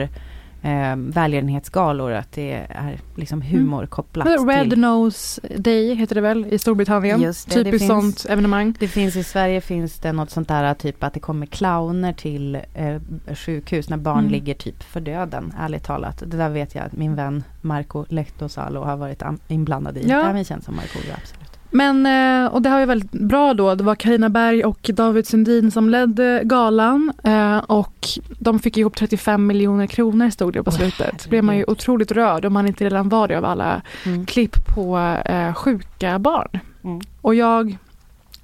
[0.61, 6.21] eh, välgörenhetsgalor, att det är liksom humor kopplat Men Red till Nose Day heter det
[6.21, 7.21] väl i Storbritannien.
[7.21, 8.75] Just det, det Typiskt finns- sånt evenemang.
[8.79, 12.55] Det finns i Sverige finns det något sånt där typ att det kommer clowner till
[12.73, 13.01] eh,
[13.35, 14.31] sjukhus när barn Mm.
[14.31, 16.23] ligger typ för döden, ärligt talat.
[16.25, 20.07] Det där vet jag att min vän Marco Lehtosalo har varit inblandad i.
[20.07, 20.29] Ja.
[20.29, 21.52] Även känd som Markoolio, absolut.
[21.73, 25.27] Men, eh, och det har ju väldigt bra då, det var Carina Berg och David
[25.27, 28.07] Sundin som ledde galan eh, och
[28.39, 31.21] de fick ihop 35 miljoner kronor stod det på slutet.
[31.21, 34.25] Så blev man ju otroligt rörd om man inte redan var det av alla Mm.
[34.25, 36.59] klipp på eh, sjuka barn.
[36.83, 37.01] Mm.
[37.21, 37.77] Och jag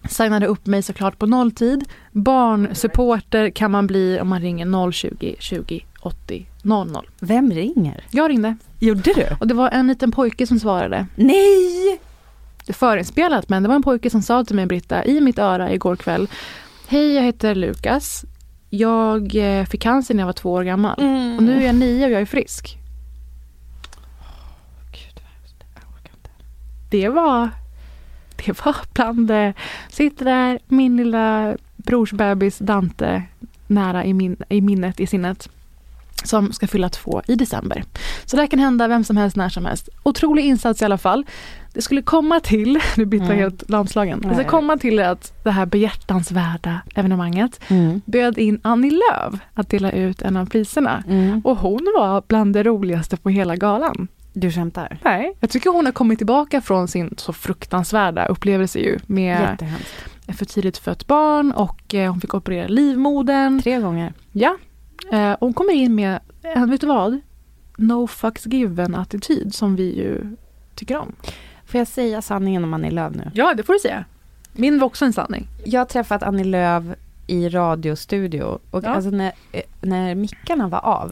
[0.09, 1.83] signade upp mig såklart på nolltid.
[2.11, 7.07] Barnsupporter kan man bli om man ringer 020 20 80 00.
[7.19, 8.03] Vem ringer?
[8.11, 9.25] Jag ringde Gjorde du?
[9.39, 11.05] och det var en liten pojke som svarade.
[11.15, 11.99] Nej!
[12.69, 15.95] Förinspelat men det var en pojke som sa till mig Britta i mitt öra igår
[15.95, 16.27] kväll.
[16.87, 18.25] Hej jag heter Lukas.
[18.69, 21.01] Jag eh, fick cancer när jag var två år gammal.
[21.01, 21.37] Mm.
[21.37, 22.77] Och nu är jag nio och jag är frisk.
[24.91, 25.23] Gud.
[26.89, 27.49] Det var,
[28.45, 29.53] det var bland det.
[29.89, 33.23] Sitter där, min lilla brorsbebis Dante
[33.67, 35.49] nära i, min, i minnet, i sinnet.
[36.23, 37.83] Som ska fylla två i december.
[38.25, 39.89] Så det här kan hända vem som helst, när som helst.
[40.03, 41.25] Otrolig insats i alla fall.
[41.73, 43.39] Det skulle komma till, nu blir jag Mm.
[43.39, 44.21] helt lamslagen.
[44.21, 48.01] Det ska komma till att det här behjärtansvärda evenemanget Mm.
[48.05, 51.03] bjöd in Annie Lööf att dela ut en av priserna.
[51.07, 51.41] Mm.
[51.45, 54.07] Och hon var bland det roligaste på hela galan.
[54.33, 54.97] Du skämtar?
[55.03, 59.93] Nej, jag tycker hon har kommit tillbaka från sin så fruktansvärda upplevelse ju med Jättehemskt.
[60.37, 63.61] för tidigt fött barn och eh, hon fick operera livmodern.
[63.61, 64.13] Tre gånger.
[64.31, 64.57] Ja,
[65.11, 66.19] eh, hon kommer in med,
[66.69, 67.19] vet du vad?
[67.77, 70.35] No fucks given attityd som vi ju
[70.75, 71.15] tycker om.
[71.65, 73.31] Får jag säga sanningen om Annie Lööf nu?
[73.33, 74.05] Ja, det får du säga.
[74.53, 75.47] Min var också en sanning.
[75.65, 76.83] Jag har träffat Annie Lööf
[77.27, 78.89] i radiostudio och Ja.
[78.89, 79.31] alltså när,
[79.81, 81.11] när mickarna var av,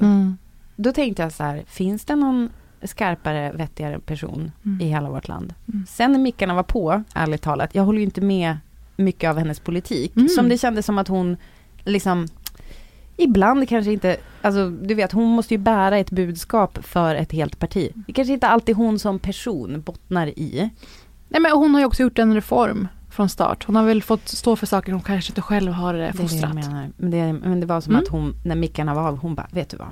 [0.76, 2.50] då tänkte jag så här, finns det någon
[2.84, 4.82] skarpare, vettigare person Mm.
[4.82, 5.54] i hela vårt land?
[5.74, 5.86] Mm.
[5.90, 8.58] Sen när mickarna var på, ärligt talat, jag håller ju inte med
[8.96, 10.30] mycket av hennes politik, Mm.
[10.30, 11.38] som det kändes som att hon
[11.84, 12.28] liksom
[13.18, 17.60] ibland kanske inte, alltså du vet hon måste ju bära ett budskap för ett helt
[17.60, 17.92] parti.
[18.08, 20.70] Det kanske inte alltid hon som person bottnar i.
[21.30, 23.64] Nej, men hon har ju också gjort en reform från start.
[23.66, 26.12] Hon har väl fått stå för saker hon kanske inte själv har eh, Det är
[26.12, 26.42] det fostrat.
[26.42, 26.90] jag menar.
[26.98, 28.04] Men det, men det var som Mm.
[28.04, 29.88] att hon, när mickarna var av, hon bara, vet du vad?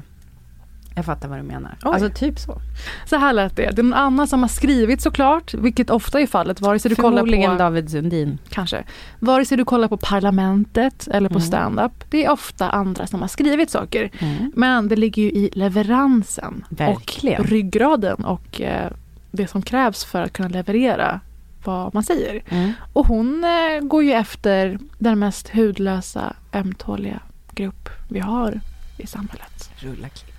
[0.96, 1.78] Jag fattar vad du menar.
[1.84, 1.92] Oj.
[1.94, 2.62] Alltså typ så.
[3.06, 3.70] Så här lät det.
[3.76, 6.96] Det är någon annan som har skrivit såklart, vilket ofta är fallet, vare sig du
[6.96, 7.58] kollar Förmodligen på...
[7.58, 8.38] David Sundin.
[8.50, 8.84] Kanske.
[9.20, 11.48] Vare sig du kollar på Parlamentet eller på Mm.
[11.48, 11.92] stand-up.
[12.10, 14.12] Det är ofta andra som har skrivit saker.
[14.20, 14.52] Mm.
[14.56, 17.42] Men det ligger ju i leveransen Verkligen.
[17.42, 18.92] och ryggraden och eh,
[19.32, 21.20] det som krävs för att kunna leverera
[21.64, 22.44] vad man säger.
[22.50, 22.72] Mm.
[22.94, 27.20] Och hon eh, går ju efter den mest hudlösa, ömtåliga
[27.52, 28.60] grupp vi har
[28.98, 29.70] i samhället.
[29.78, 30.35] Rulla klipp.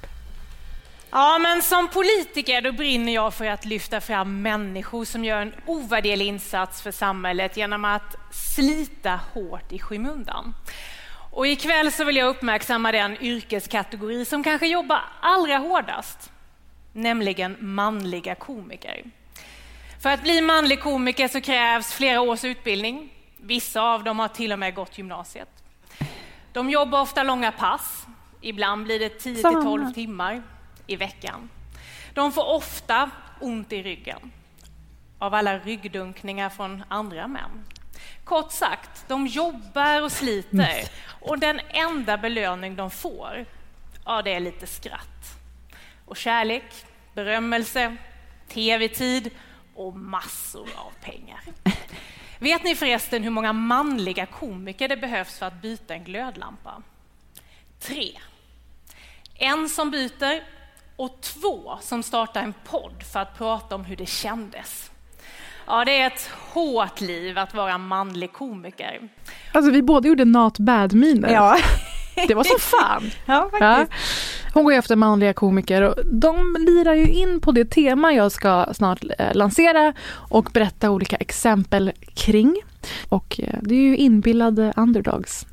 [1.17, 5.55] Ja, men som politiker då brinner jag för att lyfta fram människor som gör en
[5.67, 10.55] ovärderlig insats för samhället genom att slita hårt i skymundan.
[11.33, 16.31] Och ikväll så vill jag uppmärksamma den yrkeskategori som kanske jobbar allra hårdast,
[16.93, 19.03] nämligen manliga komiker.
[20.03, 23.13] För att bli manlig komiker så krävs flera års utbildning.
[23.37, 25.65] Vissa av dem har till och med gått gymnasiet.
[26.53, 28.07] De jobbar ofta långa pass.
[28.41, 29.93] Ibland blir det 10 till 12 Sanna.
[29.93, 30.43] timmar
[30.87, 31.51] i veckan.
[32.15, 34.33] De får ofta ont i ryggen
[35.19, 37.65] av alla ryggdunkningar från andra män.
[38.25, 40.89] Kort sagt, de jobbar och sliter
[41.21, 43.47] och den enda belöning de får,
[44.05, 45.39] ja, det är lite skratt.
[46.05, 47.97] Och kärlek, berömmelse,
[48.49, 49.31] tv-tid
[49.75, 51.41] och massor av pengar.
[52.39, 56.83] Vet ni förresten hur många manliga komiker det behövs för att byta en glödlampa?
[57.81, 58.19] Tre.
[59.35, 60.56] En som byter
[60.97, 64.91] och två som startar en podd för att prata om hur det kändes.
[65.67, 69.01] Ja, det är ett hårt liv att vara manlig komiker.
[69.53, 71.31] Alltså vi båda gjorde not bad-miner.
[71.33, 71.57] Ja.
[72.29, 73.11] Det var som fan.
[73.27, 73.77] ja, Ja.
[73.77, 74.03] faktiskt.
[74.55, 78.67] Hon går efter manliga komiker och de lirar ju in på det tema jag ska
[78.75, 79.93] snart eh, lansera
[80.31, 82.57] och berätta olika exempel kring.
[83.09, 85.47] Och eh, det är ju inbillade underdogs.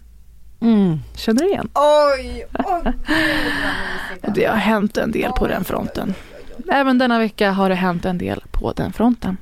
[0.63, 0.99] Mm.
[1.15, 1.69] Känner du igen?
[1.73, 2.91] Oj, åh
[4.36, 6.13] Det har hänt en del på den fronten.
[6.71, 9.38] Även denna vecka har det hänt en del på den fronten.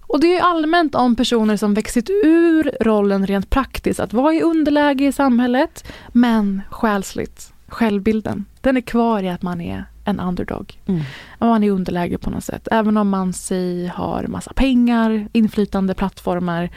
[0.00, 4.42] Och det är allmänt om personer som växit ur rollen rent praktiskt, att vara i
[4.42, 10.80] underläge i samhället, men själsligt, självbilden, den är kvar i att man är en underdog.
[10.86, 11.02] Mm.
[11.38, 15.94] Man är i underläge på något sätt, även om man sig har massa pengar, inflytande,
[15.94, 16.70] plattformar.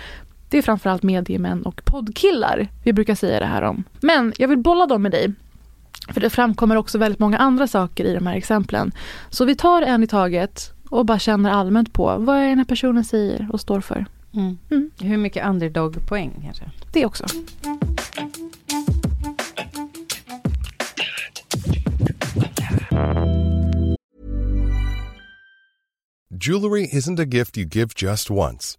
[0.49, 3.83] Det är framförallt mediemän och poddkillar vi brukar säga det här om.
[4.01, 5.33] Men jag vill bolla dem med dig.
[6.13, 8.91] För det framkommer också väldigt många andra saker i de här exemplen.
[9.29, 12.65] Så vi tar en i taget och bara känner allmänt på vad är den här
[12.65, 14.05] personen säger och står för.
[14.33, 14.57] Mm.
[14.71, 14.91] Mm.
[15.01, 16.63] Hur mycket underdog-poäng kanske?
[16.93, 17.25] Det också.
[26.41, 28.78] Jewelry isn't a gift you give just once.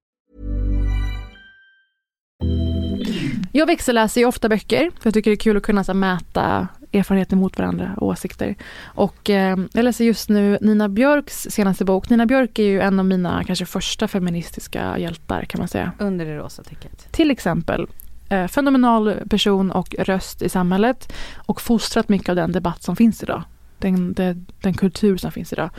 [3.53, 6.67] Jag växelläser ju ofta böcker, för jag tycker det är kul att kunna så, mäta
[6.93, 8.55] erfarenheter mot varandra och åsikter.
[8.85, 12.09] Och eh, jag läser just nu Nina Björks senaste bok.
[12.09, 15.91] Nina Björk är ju en av mina kanske första feministiska hjältar kan man säga.
[15.99, 17.11] Under det rosa täcket.
[17.11, 17.87] Till exempel
[18.29, 23.23] eh, fenomenal person och röst i samhället och fostrat mycket av den debatt som finns
[23.23, 23.43] idag.
[23.79, 25.69] Den, den, den kultur som finns idag.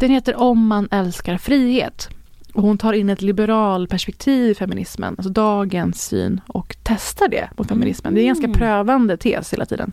[0.00, 2.08] Den heter Om man älskar frihet.
[2.54, 7.48] Och hon tar in ett liberal perspektiv i feminismen, alltså dagens syn och testar det
[7.56, 8.14] mot feminismen.
[8.14, 9.92] Det är en ganska prövande tes hela tiden.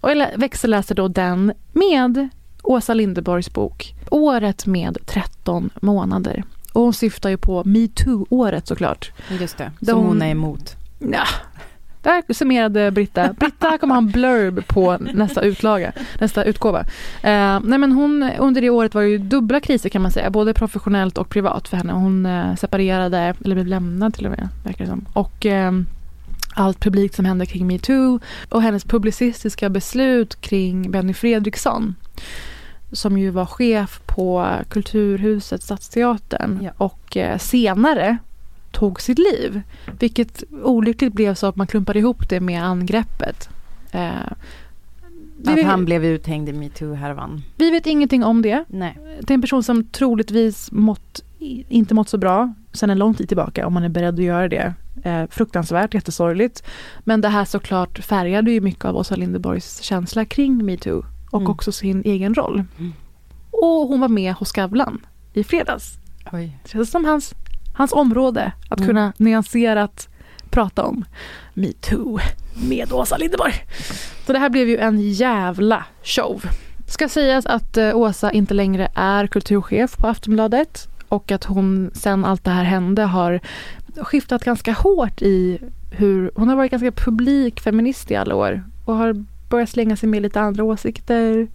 [0.00, 2.28] Och jag lä- växelläser då den med
[2.62, 6.44] Åsa Linderborgs bok Året med 13 månader.
[6.72, 9.12] Och hon syftar ju på metoo-året såklart.
[9.40, 10.76] Just det, De- som hon är emot.
[10.98, 11.24] Ja,
[12.02, 13.32] Där summerade Britta.
[13.32, 16.80] Britta kommer ha en blurb på nästa utlaga, nästa utgåva.
[17.22, 20.30] Eh, nej men hon, under det året var det ju dubbla kriser kan man säga,
[20.30, 21.92] både professionellt och privat för henne.
[21.92, 25.04] Hon eh, separerade, eller blev lämnad till och med, verkar det som.
[25.12, 25.72] Och eh,
[26.54, 31.94] allt publikt som hände kring metoo och hennes publicistiska beslut kring Benny Fredriksson
[32.92, 36.70] som ju var chef på Kulturhuset, Stadsteatern Ja.
[36.76, 38.18] och eh, senare
[38.72, 39.62] tog sitt liv.
[39.98, 43.48] Vilket olyckligt blev så att man klumpade ihop det med angreppet.
[43.92, 44.10] Eh,
[45.46, 47.42] Att vet, han blev uthängd i metoo-härvan.
[47.56, 48.64] vi vet ingenting om det.
[48.68, 48.98] Nej.
[49.20, 51.22] Det är en person som troligtvis mått,
[51.68, 54.48] inte mått så bra sedan en lång tid tillbaka om man är beredd att göra
[54.48, 54.74] det.
[55.04, 56.62] Eh, fruktansvärt, jättesorgligt.
[57.04, 61.50] Men det här såklart färgade ju mycket av Åsa Linderborgs känsla kring metoo och Mm.
[61.52, 62.64] också sin egen roll.
[62.78, 62.92] Mm.
[63.50, 65.00] Och hon var med hos Skavlan
[65.32, 65.98] i fredags.
[66.32, 66.58] Oj.
[66.62, 67.34] Det känns som hans,
[67.74, 68.88] hans område att Mm.
[68.88, 70.08] kunna nyanserat
[70.50, 71.04] prata om
[71.54, 72.18] metoo
[72.68, 73.54] med Åsa Linderborg.
[74.26, 76.42] Så det här blev ju en jävla show.
[76.86, 82.24] Ska sägas att eh, Åsa inte längre är kulturchef på Aftonbladet och att hon sen
[82.24, 83.40] allt det här hände har
[83.96, 85.58] skiftat ganska hårt i
[85.90, 90.08] hur hon har varit ganska publik feminist i alla år och har börjat slänga sig
[90.08, 91.48] med lite andra åsikter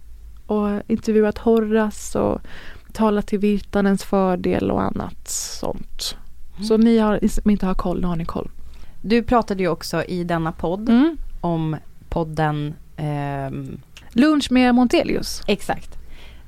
[0.46, 2.40] och intervjuat Horace och
[2.98, 6.16] talat till Virtanens fördel och annat sånt.
[6.68, 8.50] Så ni har, som inte har koll, nu har ni koll.
[9.00, 11.16] Du pratade ju också i denna podd Mm.
[11.40, 11.76] om
[12.08, 13.80] podden ehm,
[14.12, 15.42] Lunch med Montelius.
[15.46, 15.98] Exakt.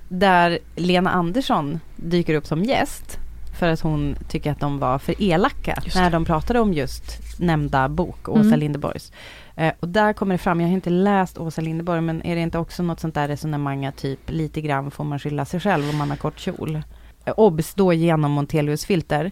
[0.08, 3.18] Där Lena Andersson dyker upp som gäst
[3.60, 7.88] för att hon tycker att de var för elaka när de pratade om just nämnda
[7.88, 8.58] bok, Åsa Mm.
[8.60, 9.12] Linderborgs.
[9.56, 12.40] Eh, och där kommer det fram, jag har inte läst Åsa Linderborg, men är det
[12.42, 15.88] inte också något sånt där resonemang att typ lite grann får man skylla sig själv
[15.90, 16.82] om man har kort kjol?
[17.24, 19.30] Eh, obs då genom Montelius filter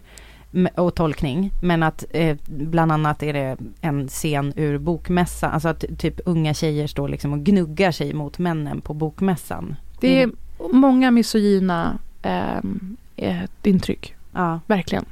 [0.75, 5.85] och tolkning, men att eh, bland annat är det en scen ur bokmässan, alltså att
[5.97, 9.75] typ unga tjejer står liksom och gnuggar sig mot männen på bokmässan.
[9.99, 10.35] Det är Mm.
[10.81, 14.59] många misogyna ehm, eh, intryck, Ja.
[14.67, 15.05] verkligen.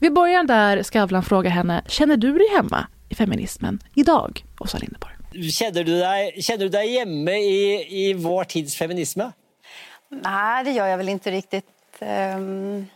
[0.00, 5.14] Vi börjar där Skavlan frågar henne, känner du dig hemma i feminismen idag, Åsa Linderborg?
[5.50, 9.20] Känner du dig, känner du dig hemma i, i vår tids feminism?
[10.08, 11.66] Nej, det gör jag väl inte riktigt.
[11.98, 12.86] Ehm,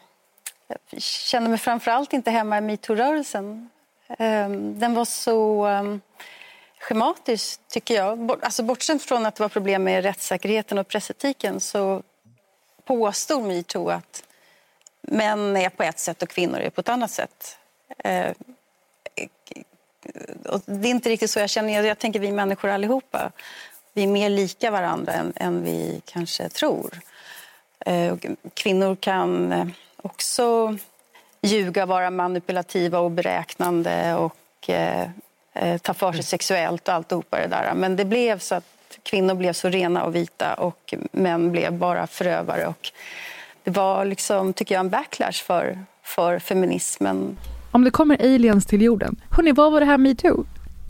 [0.93, 3.69] Jag känner mig framförallt inte hemma i metoo-rörelsen.
[4.19, 6.01] Ehm, Den var så ehm,
[6.81, 8.31] schematisk, tycker jag.
[8.45, 12.03] Alltså, bortsett från att det var problem med rättssäkerheten och pressetiken så
[12.85, 14.25] påstod metoo att
[15.03, 17.59] män är på ett sätt och kvinnor är på ett annat sätt.
[17.99, 18.31] Eh,
[20.49, 21.83] och det är inte riktigt så jag känner.
[21.83, 23.33] Jag, tänker vi människor allihopa.
[23.93, 27.01] Vi är mer lika varandra än, än vi kanske tror.
[27.87, 28.15] Eh,
[28.55, 30.77] Kvinnor kan eh, också
[31.43, 35.09] ljuga, vara manipulativa och beräknande och eh,
[35.55, 37.75] eh ta för sig sexuellt och alltihopa det där.
[37.75, 42.07] Men det blev så att kvinnor blev så rena och vita och män blev bara
[42.07, 42.67] förövare.
[42.67, 42.93] Och
[43.65, 47.37] det var liksom, tycker jag, en backlash för, för feminismen
[47.71, 50.45] Om det kommer aliens till jorden, hörni, vad var det här metoo?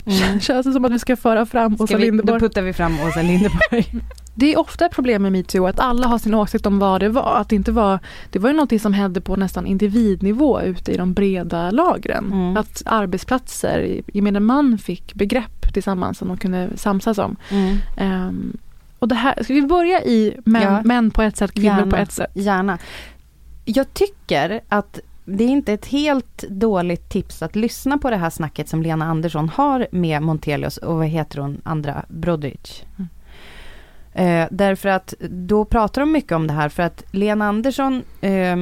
[0.41, 2.39] Känns det som att vi ska föra fram Åsa vi, då Linderborg?
[2.39, 3.85] puttar vi fram Åsa Linderborg.
[4.35, 7.09] Det är ofta ett problem med metoo att alla har sin åsikt om vad det
[7.09, 7.35] var.
[7.35, 10.97] Att det, inte var, det var ju någonting som hände på nästan individnivå ute i
[10.97, 12.25] de breda lagren.
[12.33, 12.57] Mm.
[12.57, 17.35] Att arbetsplatser, gemene man fick begrepp tillsammans som de kunde samsas om.
[17.49, 17.77] Mm.
[17.97, 18.57] Ehm,
[19.03, 20.81] och det här, ska vi börja i män, Ja.
[20.83, 21.91] män på ett sätt, kvinnor Gärna.
[21.91, 22.31] på ett sätt?
[22.33, 22.77] Gärna.
[23.65, 28.29] Jag tycker att det är inte ett helt dåligt tips att lyssna på det här
[28.29, 32.83] snacket som Lena Andersson har med Montelius och vad heter hon, andra Brodrich.
[32.97, 33.09] Mm.
[34.43, 38.57] Eh, därför att då pratar de mycket om det här för att Lena Andersson eh,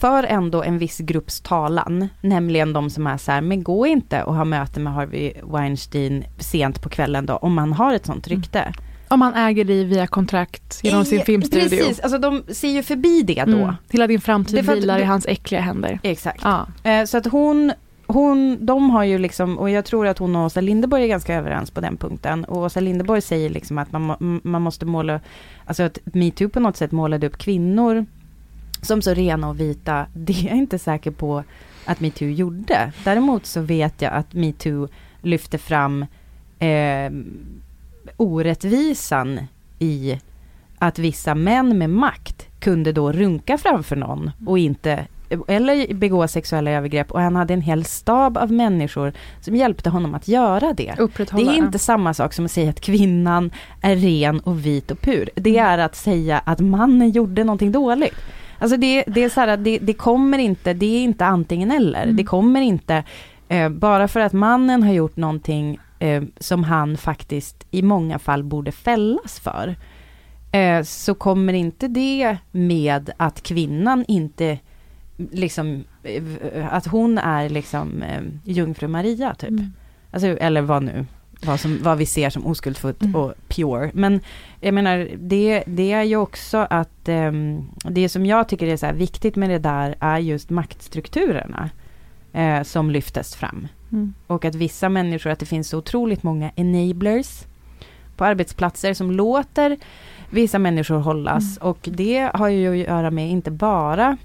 [0.00, 4.22] för ändå en viss grupps talan, nämligen de som är så här, men gå inte
[4.22, 8.28] och ha möte med Harvey Weinstein sent på kvällen då, om man har ett sånt
[8.28, 8.72] rykte.
[9.10, 11.68] Om man äger dig via kontrakt genom sin I- filmstudio.
[11.68, 13.56] Precis, alltså de ser ju förbi det då.
[13.56, 13.74] Mm.
[13.90, 15.98] Hela din framtid att vilar i hans äckliga händer.
[16.02, 16.40] Exakt.
[16.44, 16.66] Ja.
[16.90, 17.72] Eh, Så att hon,
[18.06, 21.34] hon, de har ju liksom, och jag tror att hon och Åsa Linderborg är ganska
[21.34, 22.44] överens på den punkten.
[22.44, 25.20] Och Åsa Linderborg säger liksom att man, man måste måla,
[25.66, 28.06] alltså att metoo på något sätt målade upp kvinnor
[28.82, 30.06] som så rena och vita.
[30.14, 31.44] Det är jag inte säker på
[31.84, 32.92] att metoo gjorde.
[33.04, 34.88] Däremot så vet jag att metoo
[35.22, 36.02] lyfte fram
[36.58, 37.10] eh,
[38.16, 39.40] orättvisan
[39.78, 40.18] i
[40.78, 45.06] att vissa män med makt kunde då runka framför någon och inte
[45.48, 50.14] eller begå sexuella övergrepp och han hade en hel stab av människor som hjälpte honom
[50.14, 50.94] att göra det.
[51.16, 55.00] Det är inte samma sak som att säga att kvinnan är ren och vit och
[55.00, 55.30] pur.
[55.34, 58.14] Det är att säga att mannen gjorde någonting dåligt.
[58.58, 62.02] Alltså det, det är så här, det, det kommer inte, det är inte antingen eller.
[62.02, 62.16] Mm.
[62.16, 63.04] Det kommer inte
[63.50, 68.42] Eh, bara för att mannen har gjort någonting eh, som han faktiskt i många fall
[68.44, 69.76] borde fällas för,
[70.52, 74.58] eh, så kommer inte det med att kvinnan inte
[75.16, 79.50] liksom, eh, att hon är liksom eh, jungfru Maria typ.
[79.50, 79.72] Mm.
[80.10, 81.06] Alltså, eller vad nu,
[81.46, 83.16] vad, som, vad vi ser som oskuldsfullt Mm.
[83.16, 83.90] och pure.
[83.94, 84.20] Men
[84.60, 88.92] jag menar, det, det är ju också att ehm, det som jag tycker är så
[88.92, 91.70] viktigt med det där är just maktstrukturerna
[92.32, 93.68] eh, som lyftes fram.
[93.92, 94.14] Mm.
[94.26, 97.44] Och att vissa människor, att det finns så otroligt många enablers
[98.16, 99.76] på arbetsplatser som låter
[100.30, 101.58] vissa människor hållas.
[101.58, 101.68] Mm.
[101.70, 104.16] Och det har ju att göra med inte bara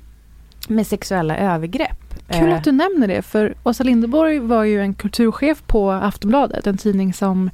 [0.68, 2.05] med sexuella övergrepp.
[2.28, 6.68] Kul Eh, att du nämner det, för Åsa Linderborg var ju en kulturchef på Aftonbladet,
[6.68, 7.49] en tidning som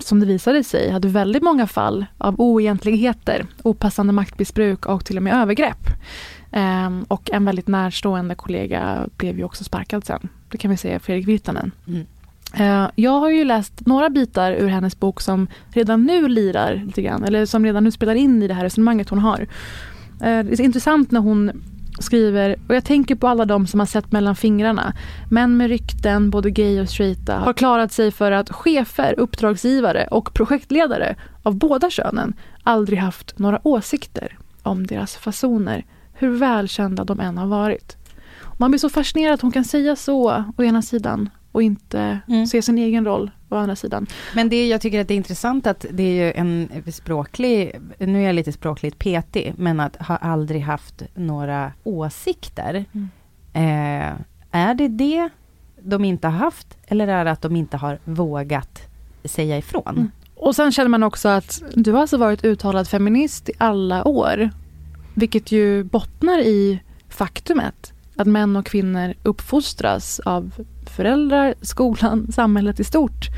[0.00, 5.22] som det visade sig hade väldigt många fall av oegentligheter, opassande maktmissbruk och till och
[5.22, 5.88] med övergrepp.
[6.52, 10.28] Ehm, och en väldigt närstående kollega blev ju också sparkad sen.
[10.50, 11.70] Det kan vi säga Fredrik Virtanen.
[11.86, 12.06] Mm.
[12.54, 17.02] Eh, jag har ju läst några bitar ur hennes bok som redan nu lirar lite
[17.02, 19.40] grann, eller som redan nu spelar in i det här resonemanget hon har.
[20.20, 21.50] Eh, det är intressant när hon
[21.98, 24.92] skriver, och jag tänker på alla de som har sett mellan fingrarna.
[25.30, 30.34] Män med rykten, både gay och straighta, har klarat sig för att chefer, uppdragsgivare och
[30.34, 35.84] projektledare av båda könen aldrig haft några åsikter om deras fasoner,
[36.20, 37.96] hur välkända de än har varit.
[38.56, 42.46] Man blir så fascinerad att hon kan säga så å ena sidan och inte Mm.
[42.46, 44.06] se sin egen roll å andra sidan.
[44.34, 48.18] Men det jag tycker att det är intressant att det är ju en språklig, nu
[48.22, 52.84] är jag lite språkligt petig, men att ha aldrig haft några åsikter.
[52.92, 53.08] Mm.
[53.52, 54.12] Eh,
[54.50, 55.28] är det det
[55.82, 58.80] de inte har haft eller är det att de inte har vågat
[59.24, 59.94] säga ifrån?
[59.96, 60.10] Mm.
[60.34, 64.50] Och sen känner man också att du har alltså varit uttalad feminist i alla år.
[65.14, 70.52] Vilket ju bottnar i faktumet att män och kvinnor uppfostras av
[70.96, 73.28] föräldrar, skolan, samhället i stort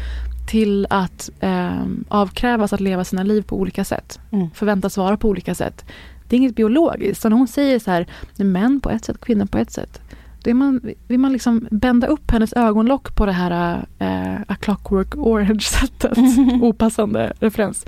[0.49, 4.21] till att eh, avkrävas att leva sina liv på olika sätt.
[4.31, 4.51] Mm.
[4.55, 5.85] Förväntas vara på olika sätt.
[6.29, 7.23] Det är inget biologiskt.
[7.23, 8.07] Så när hon säger så här,
[8.37, 10.01] "Det är män på ett sätt, kvinnor på ett sätt.
[10.45, 14.57] Då är man, vill man liksom bända upp hennes ögonlock på det här eh, A
[14.61, 16.19] Clockwork Orange-sättet.
[16.63, 17.85] Opassande referens.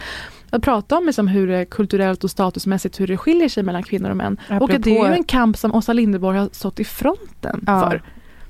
[0.55, 4.11] Att prata om liksom hur det kulturellt och statusmässigt hur det skiljer sig mellan kvinnor
[4.11, 4.41] och män.
[4.61, 7.65] och att det är ju Apropå- en kamp som Åsa Linderborg har stått i fronten
[7.67, 8.03] Ja, för.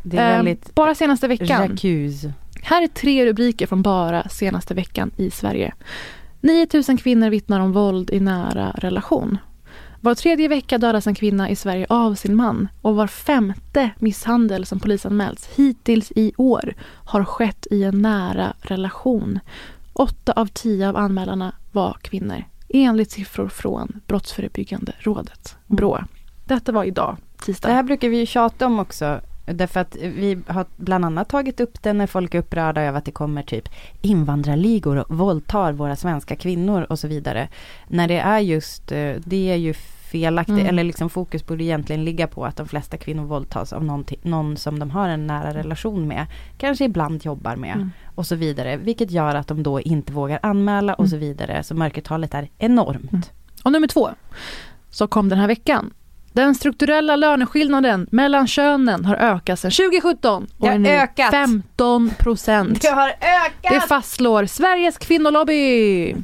[0.03, 1.47] Det är Eh, bara senaste veckan.
[1.71, 2.33] Jacuse.
[2.63, 5.75] Här är tre rubriker från bara senaste veckan i Sverige.
[6.41, 9.39] 9000 kvinnor vittnar om våld i nära relation.
[10.01, 14.67] Var tredje vecka dödas en kvinna i Sverige av sin man och var femte misshandel
[14.67, 16.75] som polisanmälts hittills i år
[17.05, 19.39] har skett i en nära relation.
[19.97, 25.99] Åtta av tio av anmälarna var kvinnor enligt siffror från Brottsförebyggande rådet, BRÅ.
[26.45, 27.68] Detta var idag, tisdag.
[27.68, 29.20] Det här brukar vi ju tjata om också.
[29.47, 33.05] Därför att vi har bland annat tagit upp det när folk är upprörda över att
[33.05, 33.68] det kommer typ
[34.03, 37.49] invandrarligor och våldtar våra svenska kvinnor och så vidare.
[37.88, 39.74] När det är just, eh, det är ju
[40.15, 40.67] felaktigt, Mm.
[40.67, 44.57] eller liksom fokus borde egentligen ligga på att de flesta kvinnor våldtas av någonting, någon
[44.57, 46.27] som de har en nära relation med.
[46.59, 47.91] Kanske ibland jobbar med Mm.
[48.15, 48.77] och så vidare.
[48.77, 51.11] Vilket gör att de då inte vågar anmäla och Mm.
[51.11, 51.62] så vidare.
[51.62, 53.12] Så mörkertalet är enormt.
[53.12, 53.23] Mm.
[53.65, 54.11] Och nummer två,
[54.91, 55.91] så kom den här veckan.
[56.35, 61.30] Den strukturella löneskillnaden mellan könen har ökat sedan 2017 och Det är nu ökat.
[61.30, 62.87] 15 procent.
[62.89, 63.70] har ökat!
[63.70, 66.14] Det fastslår Sveriges kvinnolobby.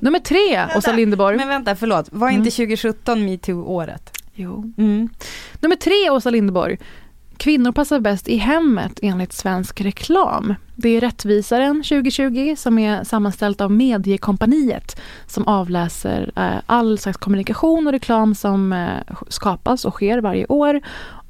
[0.00, 1.36] Nummer tre, Åsa Linderborg.
[1.36, 2.08] Men vänta, förlåt.
[2.12, 2.38] Var Mm.
[2.40, 4.10] inte 2017 metoo-året?
[4.34, 4.72] Jo.
[4.78, 5.08] Mm.
[5.60, 6.78] Nummer tre, Åsa Linderborg.
[7.42, 10.54] Kvinnor passar bäst i hemmet enligt svensk reklam.
[10.76, 17.86] Det är Rättvisaren 2020 som är sammanställt av Mediekompaniet som avläser eh, all slags kommunikation
[17.86, 20.80] och reklam som eh, skapas och sker varje år.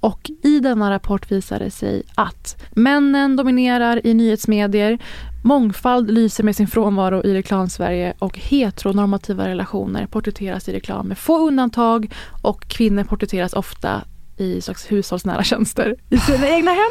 [0.00, 4.98] Och i denna rapport visar det sig att männen dominerar i nyhetsmedier,
[5.44, 11.48] mångfald lyser med sin frånvaro i reklamsverige och heteronormativa relationer porträtteras i reklam med få
[11.48, 14.02] undantag och kvinnor porträtteras ofta
[14.43, 16.90] i slags hushållsnära tjänster i sina egna hem.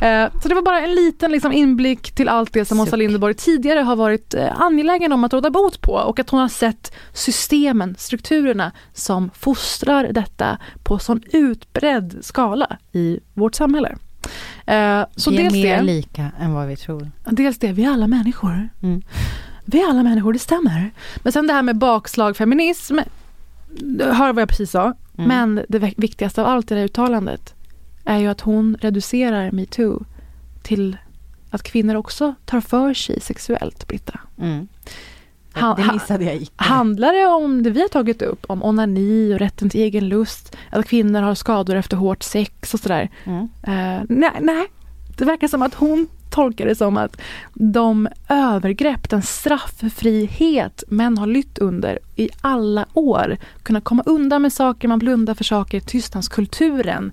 [0.00, 2.96] Eh, så det var bara en liten liksom, inblick till allt det som Åsa.
[2.96, 6.48] Linderborg tidigare har varit eh, angelägen om att råda bot på och att hon har
[6.48, 13.96] sett systemen, strukturerna som fostrar detta på sån utbredd skala i vårt samhälle.
[14.66, 17.10] Eh, så vi är mer det, lika än vad vi tror.
[17.30, 18.68] dels det, vi är alla människor.
[18.82, 19.02] Mm.
[19.64, 20.90] Vi är alla människor, det stämmer.
[21.16, 22.98] Men sen det här med bakslag feminism,
[24.00, 24.94] hör vad jag precis sa.
[25.24, 25.28] Mm.
[25.54, 27.54] Men det vik- viktigaste av allt i det här uttalandet
[28.04, 30.04] är ju att hon reducerar metoo
[30.62, 30.96] till
[31.50, 34.20] att kvinnor också tar för sig sexuellt, Britta.
[34.38, 34.68] Mm.
[35.54, 36.52] Ha- det missade jag icke.
[36.56, 40.56] Handlar det om det vi har tagit upp, om onani och rätten till egen lust,
[40.70, 43.10] att kvinnor har skador efter hårt sex och sådär?
[43.24, 43.42] Mm.
[43.62, 44.66] Eh, nej, nej,
[45.18, 47.20] Det verkar som att hon tolkar det som att
[47.54, 54.52] de övergrepp, den strafffrihet män har lytt under i alla år, kunna komma undan med
[54.52, 57.12] saker, man blundar för saker, tystnadskulturen,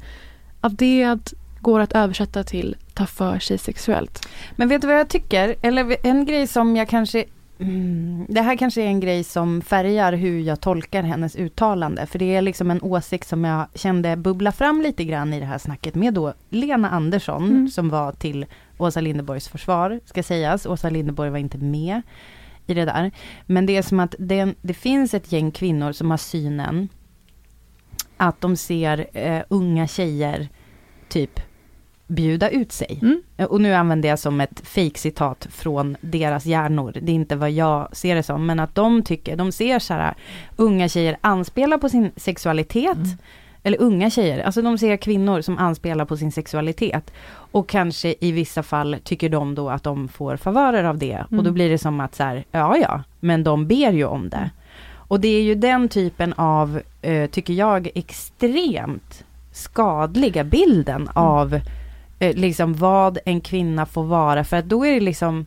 [0.61, 4.27] att det går att översätta till ta för sig sexuellt.
[4.55, 5.55] Men vet du vad jag tycker?
[5.61, 7.25] Eller en grej som jag kanske
[7.59, 12.05] Mm, det här kanske är en grej som färgar hur jag tolkar hennes uttalande.
[12.05, 15.45] För det är liksom en åsikt som jag kände bubbla fram lite grann i det
[15.45, 17.67] här snacket med då Lena Andersson mm.
[17.67, 18.45] som var till
[18.77, 20.65] Åsa Linderborgs försvar, ska sägas.
[20.65, 22.01] Åsa Linderborg var inte med
[22.65, 23.11] i det där.
[23.45, 26.89] Men det är som att det, det finns ett gäng kvinnor som har synen
[28.17, 30.49] att de ser eh, unga tjejer
[31.09, 31.39] typ
[32.07, 32.99] bjuda ut sig.
[33.01, 33.21] Mm.
[33.49, 36.97] Och nu använder jag som ett fake-citat från deras hjärnor.
[37.01, 39.93] Det är inte vad jag ser det som, men att de tycker, de ser så
[39.93, 40.15] här,
[40.55, 42.97] unga tjejer anspela på sin sexualitet.
[42.97, 43.17] Mm.
[43.67, 47.11] Eller unga tjejer, alltså de ser kvinnor som anspelar på sin sexualitet.
[47.51, 51.13] Och kanske i vissa fall tycker de då att de får favörer av det.
[51.13, 51.25] Mm.
[51.25, 51.53] Och då mm.
[51.53, 54.49] blir det som att så här, ja ja, men de ber ju om det.
[54.93, 61.11] Och det är ju den typen av, eh, tycker jag, extremt skadliga bilden mm.
[61.13, 61.59] av
[62.19, 64.43] eh, liksom vad en kvinna får vara.
[64.43, 65.45] För att då är det liksom,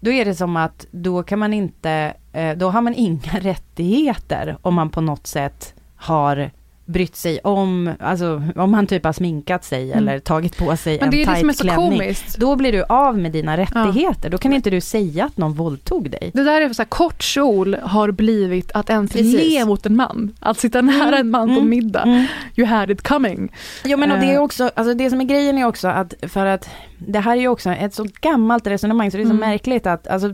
[0.00, 4.56] då är det som att då kan man inte, eh, då har man inga rättigheter
[4.62, 6.50] om man på något sätt har
[6.86, 9.98] brytt sig om, alltså om han typ har sminkat sig mm.
[9.98, 11.54] eller tagit på sig Men en tajt klänning.
[11.54, 11.98] klänning.
[11.98, 12.36] Komiskt.
[12.38, 14.20] Då blir du av med dina rättigheter.
[14.22, 14.28] Ja.
[14.28, 16.30] Då kan inte du säga att någon våldtog dig.
[16.34, 19.34] Det där är så här, kort kjol har blivit att ens Precis.
[19.34, 20.34] le mot en man.
[20.40, 21.20] Att sitta nära mm.
[21.20, 21.60] en man mm.
[21.60, 22.02] på middag.
[22.02, 22.26] Mm.
[22.56, 23.52] You had it coming.
[23.84, 24.42] Jo men och det är eh.
[24.42, 26.68] också, alltså det som är grejen är också att för att
[26.98, 29.50] det här är ju också ett så gammalt resonemang så det är så mm.
[29.50, 30.28] märkligt att, alltså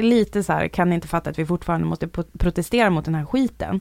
[0.00, 2.08] lite så här kan inte fatta att vi fortfarande måste
[2.38, 3.80] protestera mot den här skiten.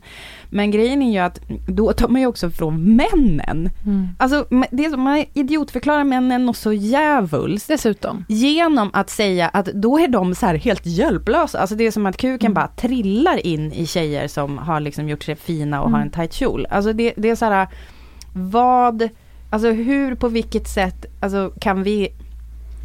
[0.49, 3.69] Men grejen är ju att då tar man ju också från männen.
[3.85, 4.07] Mm.
[4.19, 7.67] Alltså det är som, man idiotförklarar männen och så djävulskt.
[7.67, 8.25] Dessutom.
[8.27, 11.59] Genom att säga att då är de så här helt hjälplösa.
[11.59, 12.53] Alltså det är som att kuken mm.
[12.53, 15.93] bara trillar in i tjejer som har liksom gjort sig fina och mm.
[15.93, 16.67] har en tight kjol.
[16.69, 17.67] Alltså det, det är så här,
[18.33, 19.09] vad
[19.49, 22.09] Alltså hur, på vilket sätt, alltså kan vi,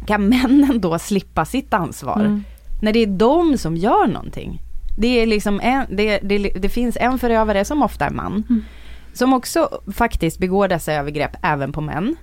[0.05, 2.19] kan männen då slippa sitt ansvar?
[2.19, 2.43] Mm.
[2.81, 4.61] När det är de som gör någonting.
[4.97, 8.43] Det är liksom en, det, det, det finns en förövare som ofta är man.
[8.49, 8.63] Mm.
[9.13, 12.15] Som också faktiskt begår dessa övergrepp även på män.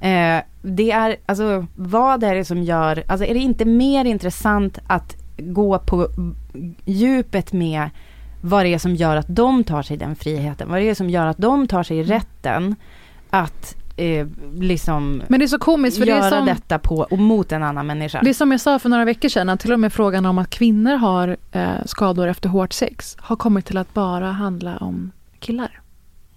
[0.00, 4.78] Eh, det är, alltså vad är det som gör, alltså är det inte mer intressant
[4.86, 6.08] att gå på
[6.84, 7.90] djupet med
[8.40, 11.10] vad det är som gör att de tar sig den friheten, vad det är som
[11.10, 12.74] gör att de tar sig rätten
[13.30, 14.26] att eh,
[14.60, 17.52] liksom Men det är så komiskt för göra det är som, detta på och mot
[17.52, 18.20] en annan människa.
[18.22, 20.38] Det är som jag sa för några veckor sedan, att till och med frågan om
[20.38, 25.12] att kvinnor har eh, skador efter hårt sex har kommit till att bara handla om
[25.40, 25.80] killar.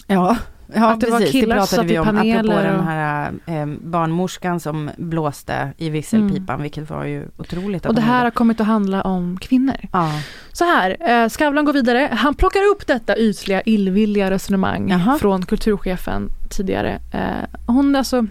[0.08, 0.38] Ja.
[0.74, 1.26] Ja, att det precis.
[1.26, 2.64] Var killar det pratade vi om, apropå och...
[2.64, 6.62] den här eh, barnmorskan som blåste i visselpipan, mm.
[6.62, 7.86] vilket var ju otroligt.
[7.86, 9.76] Och det här har kommit att handla om kvinnor.
[9.92, 10.12] Ja.
[10.52, 12.10] Så här, eh, Skavlan går vidare.
[12.12, 15.18] Han plockar upp detta ytliga, illvilliga resonemang Jaha.
[15.20, 17.00] från kulturchefen tidigare.
[17.14, 18.26] Eh, hon, alltså,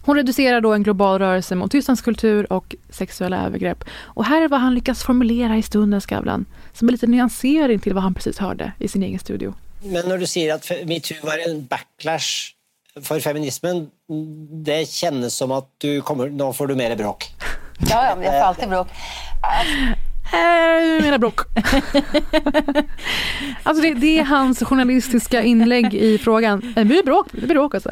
[0.00, 3.84] hon reducerar då en global rörelse mot tystnadskultur och sexuella övergrepp.
[4.00, 7.94] Och här är vad han lyckas formulera i stunden, Skavlan, som är lite nyansering till
[7.94, 9.54] vad han precis hörde i sin egen studio.
[9.82, 12.52] Men när du säger att metoo var en backlash
[13.02, 13.90] för feminismen,
[14.64, 17.24] det känns som att du kommer, nu får du mer bråk.
[17.90, 18.88] Ja, ja, jag får alltid bråk.
[20.28, 21.40] Hej, mina bråk.
[23.62, 26.62] alltså det, det, är hans journalistiska inlägg i frågan.
[26.62, 27.90] Eh, det blir bråk, det blir bråk alltså.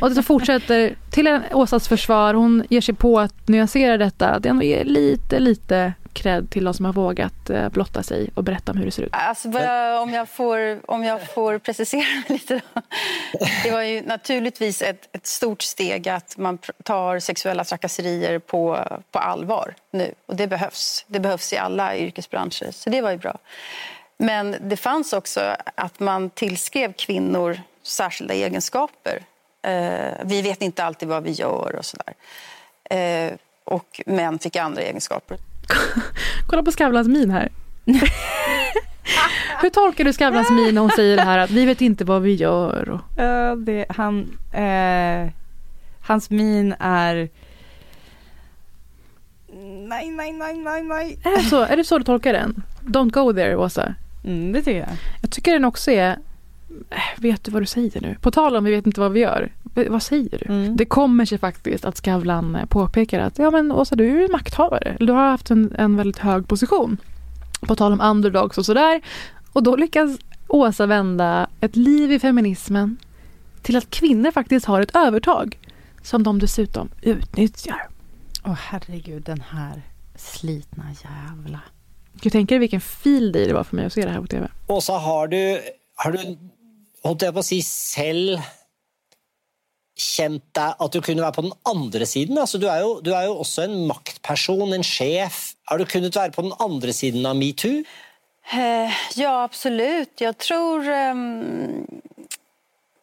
[0.00, 2.34] Och det fortsätter till Åsas försvar.
[2.34, 4.38] Hon ger sig på att nyansera detta.
[4.38, 8.44] Det ändå är lite, lite cred till de som har vågat eh, blotta sig och
[8.44, 9.10] berätta om hur det ser ut.
[9.12, 9.48] Alltså,
[10.02, 12.60] om, jag får, om jag får precisera mig lite.
[12.74, 12.82] Då.
[13.64, 19.18] Det var ju naturligtvis ett, ett stort steg att man tar sexuella trakasserier på, på
[19.18, 20.14] allvar nu.
[20.26, 21.04] Och det behövs.
[21.06, 23.38] Det behövs i alla yrkesbranscher, så det var ju bra.
[24.16, 29.22] Men det fanns också att man tillskrev kvinnor särskilda egenskaper.
[29.62, 32.14] Eh, vi vet inte alltid vad vi gör och sådär.
[32.90, 33.32] Eh,
[33.64, 35.38] och män fick andra egenskaper.
[36.46, 37.48] Kolla på Skavlans min här.
[39.60, 42.22] Hur tolkar du Skavlans min när hon säger det här att vi vet inte vad
[42.22, 42.88] vi gör?
[42.88, 43.22] Och...
[43.22, 45.30] Uh, det, han, uh,
[46.00, 47.28] hans min är
[49.88, 51.18] Nej, nej, nej, nej, nej.
[51.24, 52.62] Är det så, är det så du tolkar den?
[52.80, 53.94] Don't go there, Åsa.
[54.24, 54.88] Mm, det tycker jag.
[55.20, 56.18] Jag tycker den också är
[57.16, 58.16] Vet du vad du säger nu?
[58.20, 59.52] På tal om vi vet inte vad vi gör.
[59.88, 60.54] Vad säger du?
[60.54, 60.76] Mm.
[60.76, 64.28] Det kommer sig faktiskt att Skavlan eh, påpekar att ja men Åsa du är ju
[64.28, 64.96] makthavare.
[65.00, 66.96] Du har haft en, en väldigt hög position.
[67.60, 69.00] På tal om underdogs och sådär.
[69.52, 70.18] Och då lyckas
[70.48, 72.96] Åsa vända ett liv i feminismen
[73.62, 75.58] till att kvinnor faktiskt har ett övertag.
[76.02, 77.88] som de dessutom utnyttjar.
[78.44, 79.82] Åh herregud, den här
[80.16, 81.60] slitna jävla.
[82.12, 84.48] Du tänka dig vilken fil det var för mig att se det här på TV?
[84.66, 85.60] Åsa, har du,
[85.94, 86.18] har du
[87.04, 88.40] holdt jeg på å si, selv
[90.00, 92.38] kjent deg at du kunne være på den andre siden?
[92.40, 95.50] Altså, du, er jo, du er jo også en maktperson, en sjef.
[95.68, 97.82] Har du kunnet være på den andre siden av metoo?
[98.52, 100.20] Eh, ja, absolut.
[100.20, 100.88] Jag tror...
[100.88, 101.86] Um,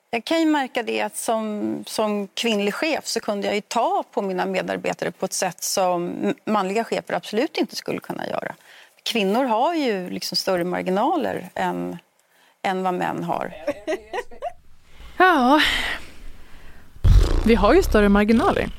[0.10, 4.22] jag kan ju märka det att som, som kvinnlig chef så kunde jag ta på
[4.22, 8.56] mina medarbetare på ett sätt som manliga chefer absolut inte skulle kunna göra.
[9.04, 11.98] Kvinnor har ju liksom större marginaler än,
[12.68, 13.54] än vad män har.
[15.18, 15.62] Ja,
[17.46, 18.70] vi har ju större marginaler.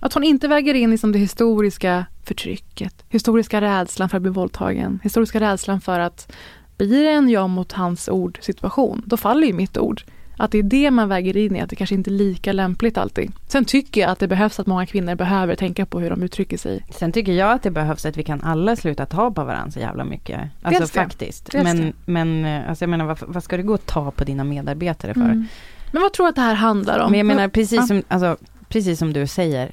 [0.00, 5.00] Att hon inte väger in liksom det historiska förtrycket, historiska rädslan för att bli våldtagen,
[5.02, 6.32] historiska rädslan för att
[6.76, 10.02] blir det en jag mot hans ord situation, då faller ju mitt ord.
[10.36, 12.98] Att det är det man väger in i, att det kanske inte är lika lämpligt
[12.98, 13.32] alltid.
[13.46, 16.58] Sen tycker jag att det behövs att många kvinnor behöver tänka på hur de uttrycker
[16.58, 16.84] sig.
[16.90, 19.80] Sen tycker jag att det behövs att vi kan alla sluta ta på varandra så
[19.80, 20.40] jävla mycket.
[20.62, 21.52] Alltså Dels faktiskt.
[21.52, 24.44] Dels Men, men alltså jag menar, vad, vad ska du gå och ta på dina
[24.44, 25.20] medarbetare för?
[25.20, 25.46] Mm.
[25.92, 27.10] Men vad tror du att det här handlar om?
[27.10, 27.86] Men jag menar precis Ja.
[27.86, 28.36] som, alltså,
[28.68, 29.70] precis som du säger,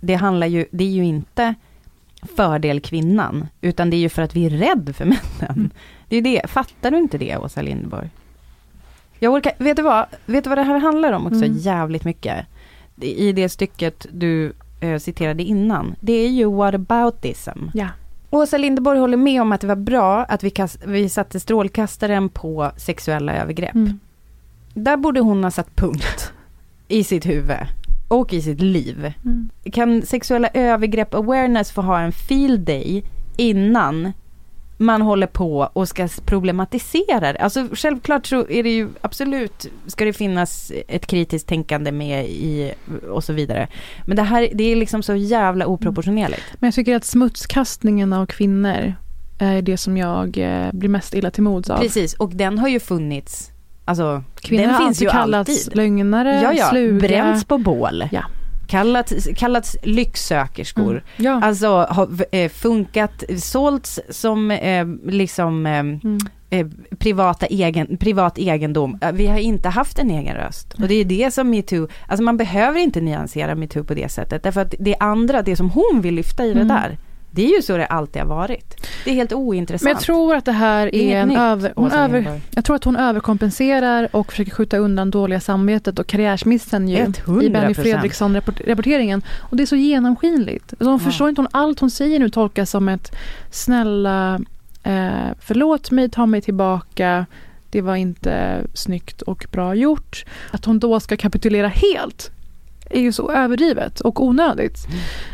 [0.00, 1.54] det handlar ju, det är ju inte
[2.36, 5.56] fördel kvinnan, utan det är ju för att vi är rädd för männen.
[5.56, 5.70] Mm.
[6.08, 8.10] Det är det, fattar du inte det Åsa Lindborg?
[9.22, 11.56] Jag orkar, vet du vad, vet du vad det här handlar om också Mm.
[11.58, 12.46] jävligt mycket?
[13.00, 17.58] I det stycket du eh, citerade innan, det är ju whataboutism.
[17.74, 17.88] Ja.
[18.30, 22.28] Åsa Linderborg håller med om att det var bra att vi, kast, vi satte strålkastaren
[22.28, 23.74] på sexuella övergrepp.
[23.74, 23.98] Mm.
[24.74, 26.32] Där borde hon ha satt punkt
[26.88, 27.56] i sitt huvud
[28.08, 29.12] och i sitt liv.
[29.24, 29.50] Mm.
[29.72, 33.04] Kan sexuella övergrepp awareness få ha en field day
[33.36, 34.12] innan
[34.76, 37.38] man håller på och ska problematisera det?
[37.38, 42.72] Alltså självklart så är det ju absolut, ska det finnas ett kritiskt tänkande med i
[43.10, 43.68] och så vidare.
[44.06, 46.42] Men det här, det är liksom så jävla oproportionerligt.
[46.54, 48.94] Men jag tycker att smutskastningen av kvinnor
[49.38, 51.78] är det som jag eh, blir mest illa till mods av.
[51.78, 53.50] Precis, och den har ju funnits,
[53.84, 55.76] alltså Kvinnor den har finns alltid ju kallats alltid.
[55.76, 57.08] lögnare, Ja, ja, sluga.
[57.08, 58.04] bränts på bål.
[58.12, 58.22] Ja.
[58.72, 60.90] Kallats, kallats lycksökerskor.
[60.90, 61.02] Mm.
[61.16, 61.40] Ja.
[61.46, 66.18] Alltså har eh, funkat, sålts som eh, liksom eh, Mm.
[66.50, 66.66] eh,
[66.98, 68.98] privata egen, privat egendom.
[69.12, 70.74] Vi har inte haft en egen röst.
[70.74, 74.42] Och det är det som metoo, alltså man behöver inte nyansera metoo på det sättet.
[74.42, 76.68] Därför att det andra, det som hon vill lyfta i det Mm.
[76.68, 76.98] där,
[77.34, 78.88] det är ju så det alltid har varit.
[79.04, 79.82] Det är helt ointressant.
[79.82, 82.40] Men jag tror att det här Det är en nytt, över, hon över.
[82.50, 87.42] Jag tror att hon överkompenserar och försöker skjuta undan dåliga samvetet och karriärsmissen ju 100%.
[87.42, 89.22] i Benny Fredriksson-rapporteringen.
[89.40, 90.74] Och det är så genomskinligt.
[90.78, 93.14] De förstår inte hon, allt hon säger nu tolkas som ett
[93.50, 94.40] snälla,
[94.82, 97.26] eh, förlåt mig, ta mig tillbaka,
[97.70, 100.24] det var inte snyggt och bra gjort.
[100.50, 102.30] Att hon då ska kapitulera helt
[102.90, 104.86] är ju så överdrivet och onödigt.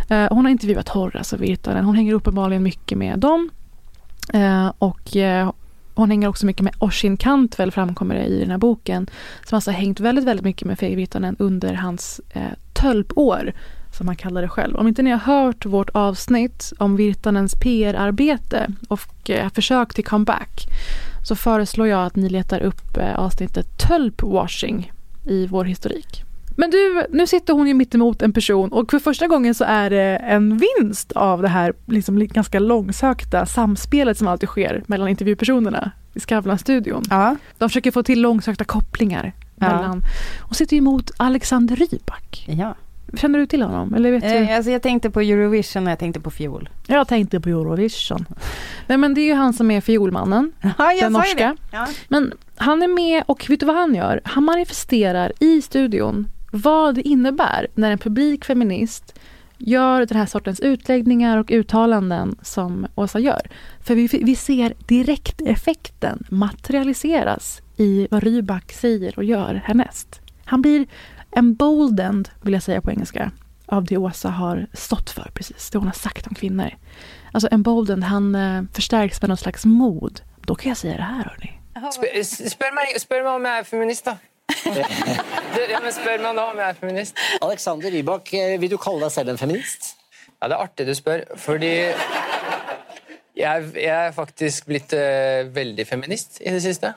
[0.09, 1.84] Eh, hon har intervjuat Horace och Virtanen.
[1.84, 3.51] Hon hänger uppenbarligen mycket med dem.
[4.32, 5.51] Eh, och eh,
[5.99, 9.07] hon hänger också mycket med Oshin Cantwell framkommer det i den här boken.
[9.44, 12.42] Som alltså har hängt väldigt, väldigt mycket med Fredrik Virtanen under hans eh,
[12.72, 13.53] tölpår.
[13.99, 14.76] Som han kallar det själv.
[14.76, 20.66] Om inte ni har hört vårt avsnitt om Virtanens PR-arbete och eh, försök till comeback.
[21.24, 24.92] Så föreslår jag att ni letar upp eh, avsnittet Tölpwashing
[25.24, 26.27] i vår historik.
[26.61, 29.64] Men du, nu sitter hon ju mitt emot en person och för första gången så
[29.64, 34.82] är det en vinst av det här liksom li- ganska långsökta samspelet som alltid sker
[34.86, 37.02] mellan intervjupersonerna i Skavlan-studion.
[37.11, 39.66] Ja, De försöker få till långsökta kopplingar Ja.
[39.66, 40.02] mellan...
[40.40, 42.44] Hon sitter ju emot Alexander Rybak.
[42.48, 42.74] ja.
[43.14, 43.94] Känner du till honom?
[43.94, 44.28] Eller vet du?
[44.28, 46.68] Eh, alltså jag tänkte på Eurovision och jag tänkte på fiol.
[46.86, 48.24] Jag tänkte på Eurovision.
[48.86, 50.52] Nej men det är ju han som är fiolmannen.
[50.78, 51.56] Ja, Den norska.
[51.72, 51.86] Ja.
[52.09, 54.20] Men han är med och vet du vad han gör?
[54.24, 59.18] Han manifesterar i studion vad det innebär när en publik feminist
[59.59, 63.51] gör den här sortens utläggningar och uttalanden som Åsa gör.
[63.80, 70.20] För vi, vi ser direkteffekten materialiseras i vad Rybak säger och gör härnäst.
[70.44, 70.86] Han blir
[71.30, 73.30] emboldened, vill jag säga på engelska,
[73.66, 76.70] av det Åsa har stått för precis, det hon har sagt om kvinnor.
[77.32, 80.20] Alltså emboldened, han eh, förstärks med någon slags mod.
[80.40, 81.61] Då kan jag säga det här hörni.
[81.92, 84.09] Spør, spør, meg, om jag är feminist.
[85.68, 87.18] Ja, men spør meg nå om jeg er feminist.
[87.44, 89.90] Alexander Rybak, eh, vil du kalle deg selv en feminist?
[90.38, 91.70] Ja, Det er artig du spør, fordi
[93.38, 96.92] jeg, jeg er faktisk blitt eh, veldig feminist i det siste.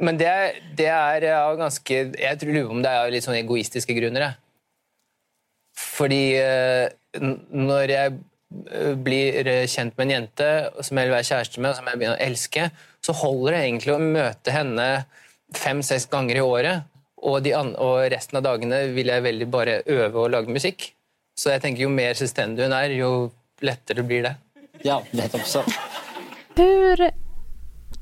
[0.00, 0.30] Men det,
[0.78, 4.28] det er av ganske Jeg tror lurer om det er av litt sånn egoistiske grunner.
[4.28, 4.34] Jeg.
[5.78, 6.88] Fordi eh,
[7.20, 7.38] n-
[7.68, 8.16] når jeg
[8.70, 10.50] eh, blir eh, kjent med en jente
[10.86, 12.68] som jeg vil være kjæreste med, og som jeg begynner å elske,
[13.04, 14.88] så holder det egentlig å møte henne
[15.56, 16.82] fem-seks ganger i året
[17.18, 20.92] Og, de an og resten av dagene vil jeg veldig bare øve og lage musikk.
[21.38, 23.30] Så jeg tenker jo mer selvstendig hun er, jo
[23.62, 24.34] lettere blir det.
[24.86, 25.64] Ja, nettopp så.
[26.54, 27.02] Hur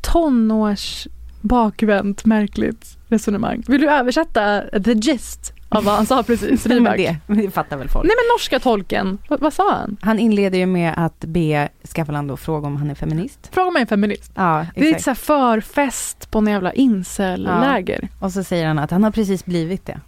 [0.05, 1.09] tonårs
[1.41, 3.65] bakvänt märkligt resonemang.
[3.69, 6.67] Vill du översätta the gist av vad han sa precis?
[6.67, 6.97] Men Rybak?
[6.97, 8.05] det, det fattar väl folk.
[8.07, 9.97] Nej men norska tolken, vad, vad sa han?
[10.01, 13.49] Han inleder ju med att be Skavlan fråga om han är feminist.
[13.53, 14.33] Fråga mig en feminist.
[14.35, 15.25] Ja, Det är lite exakt.
[15.25, 18.09] så här förfest på en jävla incel-läger.
[18.21, 20.01] Och så säger han att han har precis blivit det.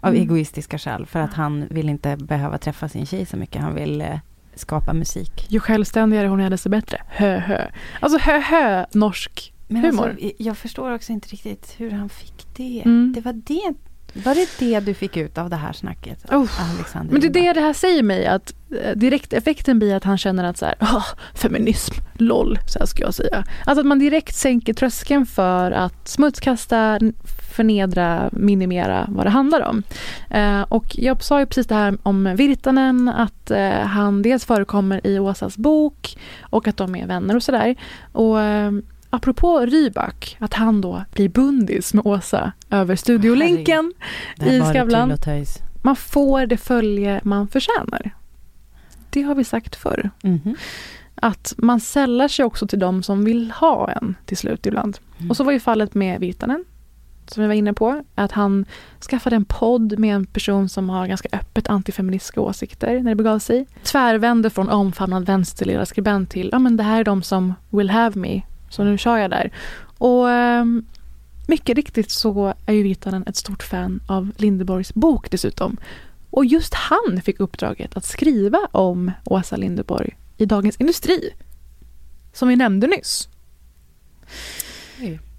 [0.00, 0.22] Av Mm.
[0.22, 1.06] egoistiska skäl.
[1.06, 3.62] För att han vill inte behöva träffa sin tjej så mycket.
[3.62, 4.18] Han vill eh,
[4.54, 5.46] skapa musik.
[5.48, 7.00] Ju självständigare hon är desto bättre.
[7.08, 7.66] Hö hö.
[8.00, 10.08] Alltså hö hö norsk Men humor.
[10.08, 12.82] alltså, jag förstår också inte riktigt hur han fick det.
[12.84, 13.12] Mm.
[13.16, 13.74] Det var det.
[14.14, 16.24] Var det det du fick ut av det här snacket?
[16.32, 16.74] Oh.
[16.74, 20.18] Alexander Men det är det det här säger mig, att eh, direkteffekten blir att han
[20.18, 21.02] känner att så här, "Ah,
[21.34, 23.44] feminism, LOL, så här ska jag säga.
[23.64, 26.98] Alltså att man direkt sänker tröskeln för att smutskasta,
[27.52, 29.82] förnedra, minimera vad det handlar om.
[30.30, 35.06] Eh, och jag sa ju precis det här om Virtanen, att eh, han dels förekommer
[35.06, 37.74] i Åsas bok och att de är vänner och sådär.
[38.12, 38.72] Och eh,
[39.14, 43.92] apropå Rybak, att han då blir bundis med Åsa över här
[44.46, 45.08] i Skavlan.
[45.82, 48.14] man får det följe man förtjänar.
[49.10, 50.10] Det har vi sagt förr.
[50.22, 50.56] Mhm.
[51.14, 54.98] Att man sällar sig också till de som vill ha en till slut ibland.
[55.18, 55.30] Mm.
[55.30, 56.64] Och så var ju fallet med Virtanen,
[57.26, 58.04] som vi var inne på.
[58.14, 58.66] Att han
[59.10, 63.38] skaffade en podd med en person som har ganska öppet antifeministiska åsikter när det begav
[63.38, 63.66] sig.
[63.82, 68.42] Tvärvände från omfamnad vänsterledarskribent till, ja men det här är de som will have me,
[68.74, 69.50] så nu kör jag där.
[69.98, 70.86] Och ehm,
[71.46, 75.76] mycket riktigt så är ju Virtanen ett stort fan av Lindeborgs bok dessutom.
[76.30, 81.30] Och just han fick uppdraget att skriva om Åsa Linderborg i Dagens Industri.
[82.32, 83.28] Som vi nämnde nyss.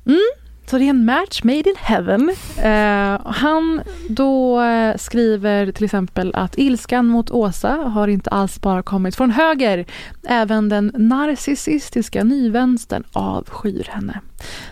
[0.05, 0.19] Mm,
[0.67, 2.35] så det är en match made in heaven.
[2.57, 8.83] Eh, han då eh, skriver till exempel att ilskan mot Åsa har inte alls bara
[8.83, 9.85] kommit från höger.
[10.23, 14.19] Även den narcissistiska nyvänstern avskyr henne.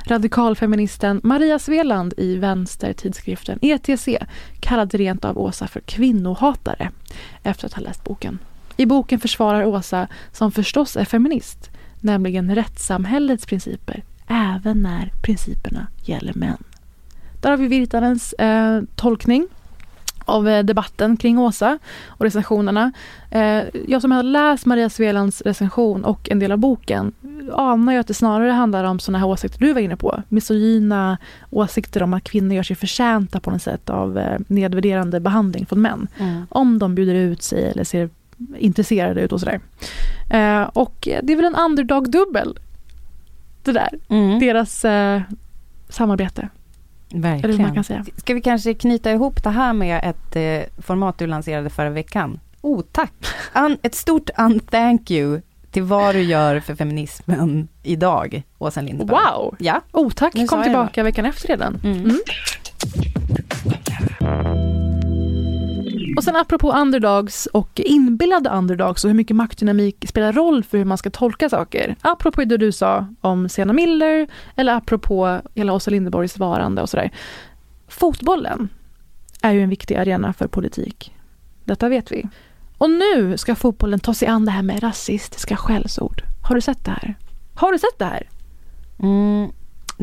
[0.06, 4.10] Radikalfeministen Maria Sveland i vänstertidskriften ETC
[4.60, 6.92] kallade rent av Åsa för kvinnohatare
[7.44, 8.40] efter att ha läst boken.
[8.78, 11.70] I boken försvarar Åsa, som förstås är feminist,
[12.00, 16.64] nämligen rättssamhällets principer, även när principerna gäller män.
[17.42, 19.48] Där har vi Virtanens eh, tolkning
[20.26, 22.92] av eh, debatten kring Åsa och recensionerna.
[23.32, 27.12] Eh, jag som har läst Maria Svelands recension och en del av boken
[27.54, 30.24] anar ju att det snarare handlar om sådana här åsikter du var inne på.
[30.30, 31.18] Misogyna
[31.50, 35.82] åsikter om att kvinnor gör sig förtjänta på något sätt av eh, nedvärderande behandling från
[35.82, 36.08] män.
[36.18, 36.46] Mm.
[36.50, 38.10] Om de bjuder ut sig eller ser
[38.58, 39.60] intresserade ut och sådär.
[40.74, 42.58] Och det är väl en underdog-dubbel.
[43.64, 43.90] Det där.
[44.10, 44.40] Mm.
[44.40, 45.22] Deras eh,
[45.90, 46.50] samarbete.
[47.14, 47.74] Eller hur man Verkligen.
[47.74, 48.06] kan säga.
[48.18, 52.40] Ska vi kanske knyta ihop det här med ett eh, format du lanserade förra veckan?
[52.62, 53.14] Oh, tack!
[53.56, 55.42] Un, ett stort un-thank you
[55.72, 59.18] till vad du gör för feminismen idag, Åsa Linderberg.
[59.18, 59.56] Wow!
[59.60, 59.82] Ja.
[59.92, 60.34] Oh, tack.
[60.34, 61.80] Nu Kom tillbaka veckan efter redan.
[61.84, 61.98] Mm.
[61.98, 62.20] Mm.
[66.18, 70.86] Och sen apropå underdogs och inbillade underdogs och hur mycket maktdynamik spelar roll för hur
[70.86, 71.96] man ska tolka saker.
[72.02, 77.12] Apropå det du sa om Sienna Miller eller apropå hela Åsa Linderborgs varande och sådär.
[77.88, 78.70] Fotbollen
[79.42, 81.14] är ju en viktig arena för politik.
[81.66, 82.26] Detta vet vi.
[82.78, 86.24] Och nu ska fotbollen ta sig an det här med rasistiska skällsord.
[86.44, 87.16] Har du sett det här?
[87.56, 88.30] Har du sett det här?
[89.00, 89.52] Mm.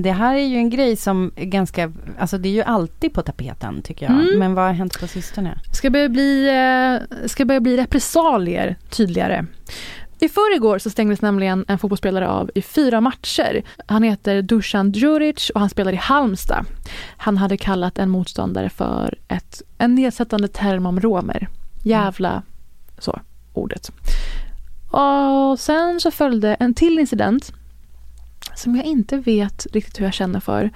[0.03, 3.23] Det här är ju en grej som är ganska, alltså det är ju alltid på
[3.23, 4.15] tapeten tycker jag.
[4.15, 4.39] Mm.
[4.39, 5.59] Men vad har hänt på sistone?
[5.73, 9.47] ska börja bli, eh, ska börja bli repressalier tydligare.
[10.23, 13.63] I förrgår så stängdes nämligen en fotbollsspelare av i fyra matcher.
[13.87, 16.67] Han heter Dusan Djuric och han spelar i Halmstad.
[17.17, 21.49] Han hade kallat en motståndare för ett, en nedsättande term om romer.
[21.83, 22.43] Jävla,
[22.99, 23.21] så,
[23.53, 23.91] ordet.
[24.91, 27.53] Och sen så följde en till incident
[28.61, 30.71] som jag inte vet riktigt hur jag känner för.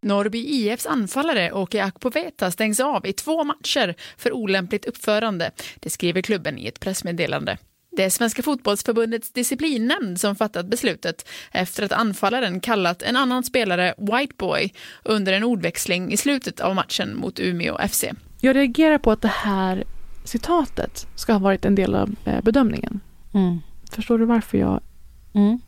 [0.00, 5.50] Norrby IFs anfallare Åke Akpoveta stängs av i två matcher för olämpligt uppförande.
[5.80, 7.58] Det skriver klubben i ett pressmeddelande.
[7.96, 13.94] Det är Svenska fotbollsförbundets disciplinnämnd som fattat beslutet efter att anfallaren kallat en annan spelare
[13.98, 14.72] “white boy”
[15.02, 18.04] under en ordväxling i slutet av matchen mot Umeå FC.
[18.40, 19.84] Jag reagerar på att det här
[20.24, 23.00] citatet ska ha varit en del av eh, bedömningen.
[23.34, 23.60] Mm.
[23.90, 24.80] Förstår du varför jag...
[25.34, 25.60] Mm.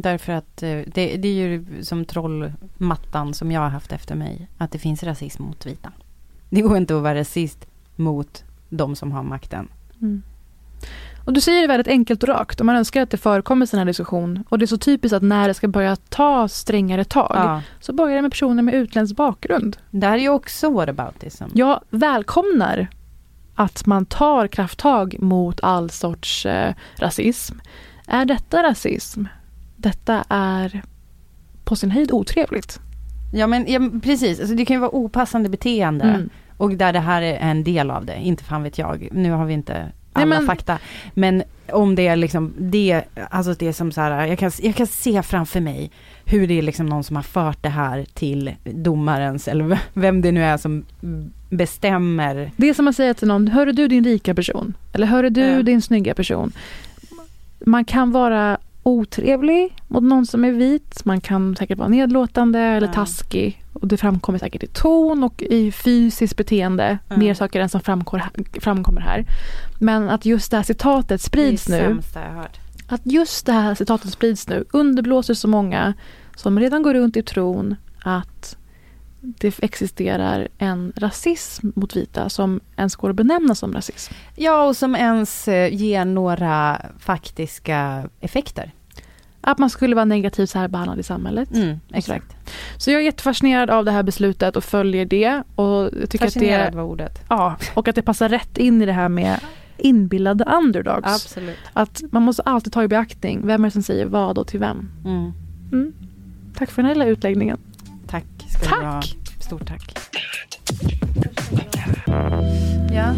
[0.00, 4.48] Därför att eh, det, det är ju som trollmattan som jag har haft efter mig.
[4.58, 5.92] Att det finns rasism mot vita.
[6.50, 7.66] Det går inte att vara rasist
[7.96, 9.68] mot de som har makten.
[11.24, 13.78] Och du säger det väldigt enkelt och rakt och man önskar att det förekommer sån
[13.78, 14.44] här diskussion.
[14.48, 17.62] Och det är så typiskt att när det ska börja ta strängare tag Ja.
[17.80, 19.76] så börjar det med personer med utländsk bakgrund.
[19.90, 21.44] Det här är ju också whataboutism.
[21.54, 22.86] Jag välkomnar
[23.54, 27.54] att man tar krafttag mot all sorts eh, rasism.
[28.06, 29.24] Är detta rasism?
[29.76, 30.82] Detta är
[31.64, 32.80] på sin höjd otrevligt.
[33.32, 36.04] Ja men ja, precis, alltså, det kan ju vara opassande beteende.
[36.04, 36.28] Mm.
[36.56, 39.08] Och där det här är en del av det, inte fan vet jag.
[39.12, 39.74] Nu har vi inte
[40.12, 40.78] alla Nej, men- fakta.
[41.14, 44.74] Men om det är liksom det, alltså det är som så här, jag kan, jag
[44.74, 45.90] kan se framför mig
[46.24, 50.32] hur det är liksom någon som har fört det här till domarens, eller vem det
[50.32, 50.84] nu är som
[51.50, 52.50] bestämmer.
[52.56, 54.74] Det är som att säga till någon, hörru du din rika person?
[54.92, 55.62] Eller hörru du Ja.
[55.62, 56.52] din snygga person?
[57.66, 61.04] Man kan vara otrevlig mot någon som är vit.
[61.04, 62.92] Man kan säkert vara nedlåtande eller Ja.
[62.92, 63.62] taskig.
[63.72, 66.98] Och det framkommer säkert i ton och i fysiskt beteende.
[67.08, 67.16] Ja.
[67.16, 67.80] Mer saker än som
[68.60, 69.24] framkommer här.
[69.78, 71.94] Men att just det här citatet sprids det nu.
[72.88, 75.94] Att just det här citatet sprids nu underblåser så många
[76.36, 78.56] som redan går runt i tron att
[79.38, 84.14] det existerar en rasism mot vita som ens går att benämna som rasism.
[84.36, 88.72] Ja, och som ens eh, ger några faktiska effekter.
[89.40, 91.54] Att man skulle vara negativt särbehandlad i samhället.
[91.54, 92.36] Mm, exakt.
[92.76, 95.42] Så jag är jättefascinerad av det här beslutet och följer det.
[95.54, 97.20] Och tycker att Fascinerad det, var ordet.
[97.28, 99.40] ja, och att det passar rätt in i det här med
[99.76, 101.14] inbillade underdogs.
[101.14, 101.56] Absolut.
[101.72, 104.60] Att man måste alltid ta i beaktning, vem är det som säger vad och till
[104.60, 104.90] vem?
[105.04, 105.32] Mm.
[105.72, 105.92] Mm.
[106.54, 107.58] Tack för den här lilla utläggningen.
[108.62, 108.84] Tack ska du Tack!
[108.84, 109.02] ha.
[109.40, 109.98] Stort tack.
[112.92, 113.14] Ja.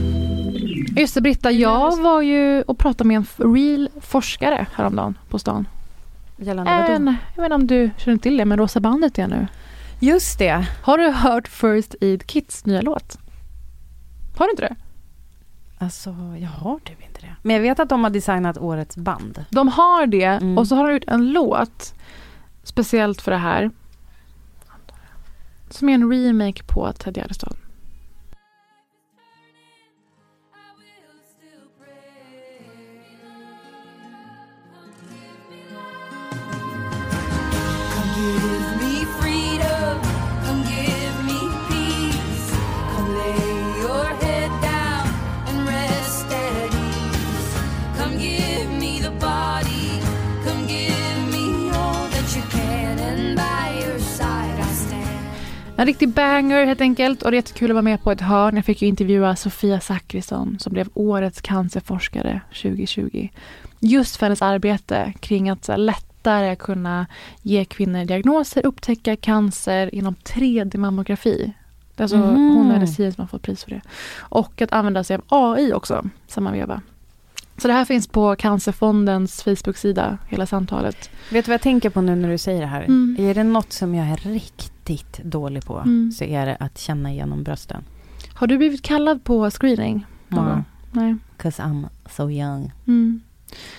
[1.01, 5.68] Just det Britta, jag var ju och pratade med en real forskare häromdagen på stan.
[6.36, 6.93] Gällande vadå?
[6.93, 9.47] En, jag vet inte om du känner till det, men Rosa bandet är nu.
[10.01, 10.66] Just det.
[10.82, 13.18] Har du hört First Aid Kits nya låt?
[14.39, 14.76] Har du inte det?
[15.78, 16.11] Alltså,
[16.41, 17.34] jag har typ inte det.
[17.43, 19.45] Men jag vet att de har designat årets band.
[19.51, 20.59] De har det Mm.
[20.59, 21.95] och så har de gjort en låt
[22.62, 23.70] speciellt för det här.
[25.71, 27.57] Som är en remake på Ted Gärdestad.
[38.19, 38.57] you.
[55.79, 58.57] En riktig banger helt enkelt och det är jättekul att vara med på ett hörn.
[58.57, 63.29] Jag fick ju intervjua Sofia Zackrisson som blev årets cancerforskare 2020.
[63.81, 67.07] Just för hennes arbete kring att lättare kunna
[67.43, 71.53] ge kvinnor diagnoser, upptäcka cancer inom 3D-mammografi.
[71.95, 72.57] Det är Alltså, Mhm.
[72.57, 73.81] Hon är medicin som har fått pris för det.
[74.18, 76.83] Och att använda sig av AI också, samma veva.
[77.57, 81.11] Så det här finns på Cancerfondens Facebook-sida, hela samtalet.
[81.31, 82.83] Vet du vad jag tänker på nu när du säger det här?
[82.83, 83.16] Mm.
[83.18, 84.78] Är det något som jag är riktigt
[85.22, 86.12] dålig på Mm.
[86.12, 87.84] så är det att känna igenom brösten.
[88.34, 90.07] Har du blivit kallad på screening?
[90.28, 90.62] Ja.
[90.93, 91.16] Nej.
[91.39, 92.72] 'Cause I'm so young.
[92.86, 93.20] Mm.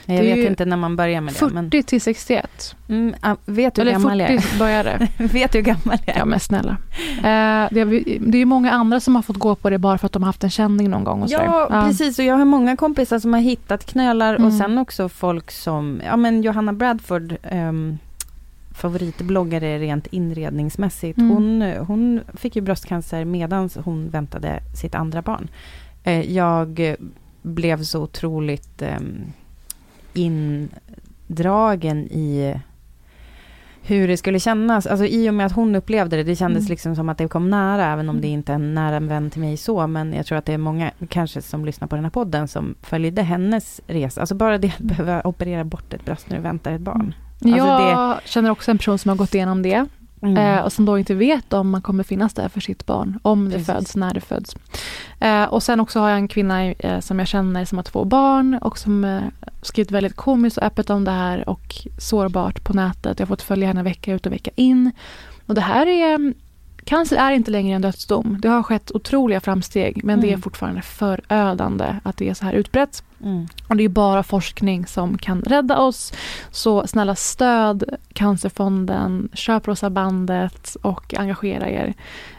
[0.05, 1.38] Jag vet inte när man börjar med det.
[1.38, 2.76] 40 Men, till 61.
[2.88, 3.14] mm,
[3.45, 4.39] vet du hur gammal jag är?
[4.39, 5.07] 40 började.
[5.18, 6.20] vet du hur gammal jag är?
[6.20, 6.78] Ja men snälla.
[7.18, 10.05] Eh, det, är, det är många andra som har fått gå på det bara för
[10.05, 11.22] att de har haft en känning någon gång.
[11.24, 11.45] Och sådär.
[11.45, 12.20] Ja, precis.
[12.20, 14.57] Och jag har många kompisar som har hittat knölar och Mm.
[14.57, 17.97] sen också folk som, ja men Johanna Bradford, um,
[18.80, 21.17] favoritbloggare rent inredningsmässigt.
[21.19, 21.30] Mm.
[21.32, 25.47] Hon, hon fick ju bröstcancer medan hon väntade sitt andra barn.
[26.03, 26.95] Eh, jag eh,
[27.41, 29.25] blev så otroligt um,
[31.27, 32.55] indragen i
[33.82, 34.88] hur det skulle kännas.
[34.88, 36.69] Alltså i och med att hon upplevde det, det kändes Mm.
[36.69, 38.21] liksom som att det kom nära, även om Mm.
[38.21, 39.88] det inte är en nära vän till mig så.
[39.88, 42.75] Men jag tror att det är många, kanske som lyssnar på den här podden, som
[42.82, 44.21] följde hennes resa.
[44.21, 47.13] Alltså bara det att behöva operera bort ett bröst när du väntar ett barn.
[47.40, 49.86] Jag Alltså känner också en person som har gått igenom det.
[50.22, 50.38] Mm.
[50.38, 53.20] Eh, och som då inte vet om man kommer finnas där för sitt barn.
[53.22, 53.66] Om det Precis.
[53.68, 54.56] föds, när det föds.
[55.20, 58.06] Eh, och sen också har jag en kvinna eh, som jag känner som har två
[58.06, 59.22] barn och som
[59.62, 63.20] skrivit väldigt komiskt och öppet om det här och sårbart på nätet.
[63.20, 64.92] Jag har fått följa henne vecka ut och vecka in.
[65.46, 66.34] Och det här är
[66.84, 68.38] Cancer är inte längre en dödsdom.
[68.42, 70.42] Det har skett otroliga framsteg men det är Mm.
[70.42, 73.04] fortfarande förödande att det är så här utbrett.
[73.24, 73.47] Mm.
[73.67, 76.13] Och det är bara forskning som kan rädda oss.
[76.51, 81.93] Så snälla stöd Cancerfonden, köp Rosa bandet och engagera er.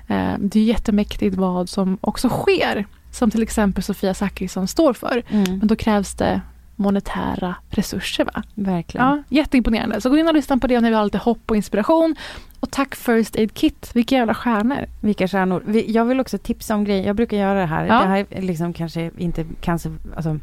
[0.07, 2.87] Eh, det är jättemäktigt vad som också sker.
[3.13, 5.23] Som till exempel Sofia Zackrisson står för.
[5.29, 5.59] Mm.
[5.59, 6.41] Men då krävs det
[6.77, 8.25] monetära resurser.
[8.25, 8.43] Va?
[8.55, 9.07] Verkligen.
[9.07, 10.01] Ja, jätteimponerande.
[10.01, 12.17] Så gå in och lyssna på det om ni vill ha lite hopp och inspiration.
[12.61, 13.91] Och tack First Aid Kit.
[13.95, 14.87] Vilka jävla stjärnor.
[15.01, 15.63] Vilka stjärnor.
[15.87, 17.07] Jag vill också tipsa om grejer.
[17.07, 17.87] Jag brukar göra det här.
[17.87, 17.95] Ja.
[18.01, 19.93] Det här är liksom kanske inte cancer...
[20.17, 20.39] Alltså,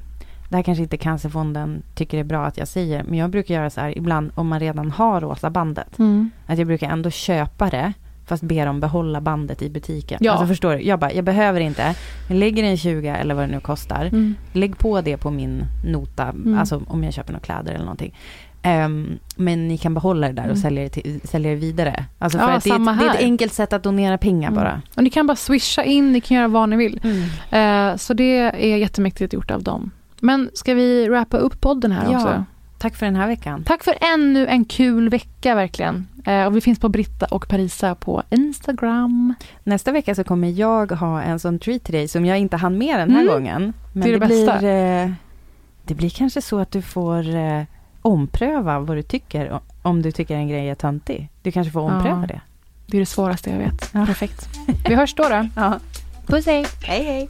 [0.49, 3.69] det här kanske inte Cancerfonden tycker är bra att jag säger, men jag brukar göra
[3.69, 5.99] så här ibland om man redan har rosa bandet.
[5.99, 6.29] Mm.
[6.45, 7.93] Att jag brukar ändå köpa det,
[8.25, 10.17] fast be dem behålla bandet i butiken.
[10.21, 10.31] Ja.
[10.31, 10.81] Alltså förstår du?
[10.81, 11.95] Jag bara, jag behöver inte.
[12.29, 14.05] Jag lägger en 20 eller vad det nu kostar.
[14.05, 14.35] Mm.
[14.53, 16.57] Lägg på det på min nota, Mm.
[16.59, 18.15] alltså om jag köper några kläder eller någonting.
[18.61, 20.57] Ehm, men ni kan behålla det där och Mm.
[20.61, 22.05] sälja det, till, sälja det vidare.
[22.19, 24.49] Alltså för Ja, att det, är ett, det är ett enkelt sätt att donera pengar
[24.51, 24.63] Mm.
[24.63, 24.81] bara.
[24.95, 26.99] Och ni kan bara swisha in, ni kan göra vad ni vill.
[27.03, 27.91] Mm.
[27.91, 29.91] Eh, så det är jättemäktigt gjort av dem.
[30.21, 32.17] Men ska vi wrappa upp podden här Ja.
[32.17, 32.43] också?
[32.77, 33.63] Tack för den här veckan.
[33.63, 36.07] Tack för ännu en kul vecka verkligen.
[36.25, 39.33] Eh, och vi finns på Britta och Parisa på Instagram.
[39.63, 42.77] Nästa vecka så kommer jag ha en sån treat till dig som jag inte hann
[42.77, 43.33] med den här Mm.
[43.33, 43.73] gången.
[43.93, 44.67] Men Det är det blir, bästa.
[44.67, 45.11] eh,
[45.83, 47.63] det blir kanske så att du får eh,
[48.01, 51.29] ompröva vad du tycker om du tycker en grej är töntig.
[51.41, 52.27] Du kanske får ompröva Ja.
[52.27, 52.41] det.
[52.85, 53.89] Det är det svåraste jag vet.
[53.93, 54.05] Ja.
[54.05, 54.49] Perfekt.
[54.87, 55.47] Vi hörs då då.
[55.55, 55.79] Ja.
[56.27, 56.65] Puss hej.
[56.83, 57.29] Hej hej!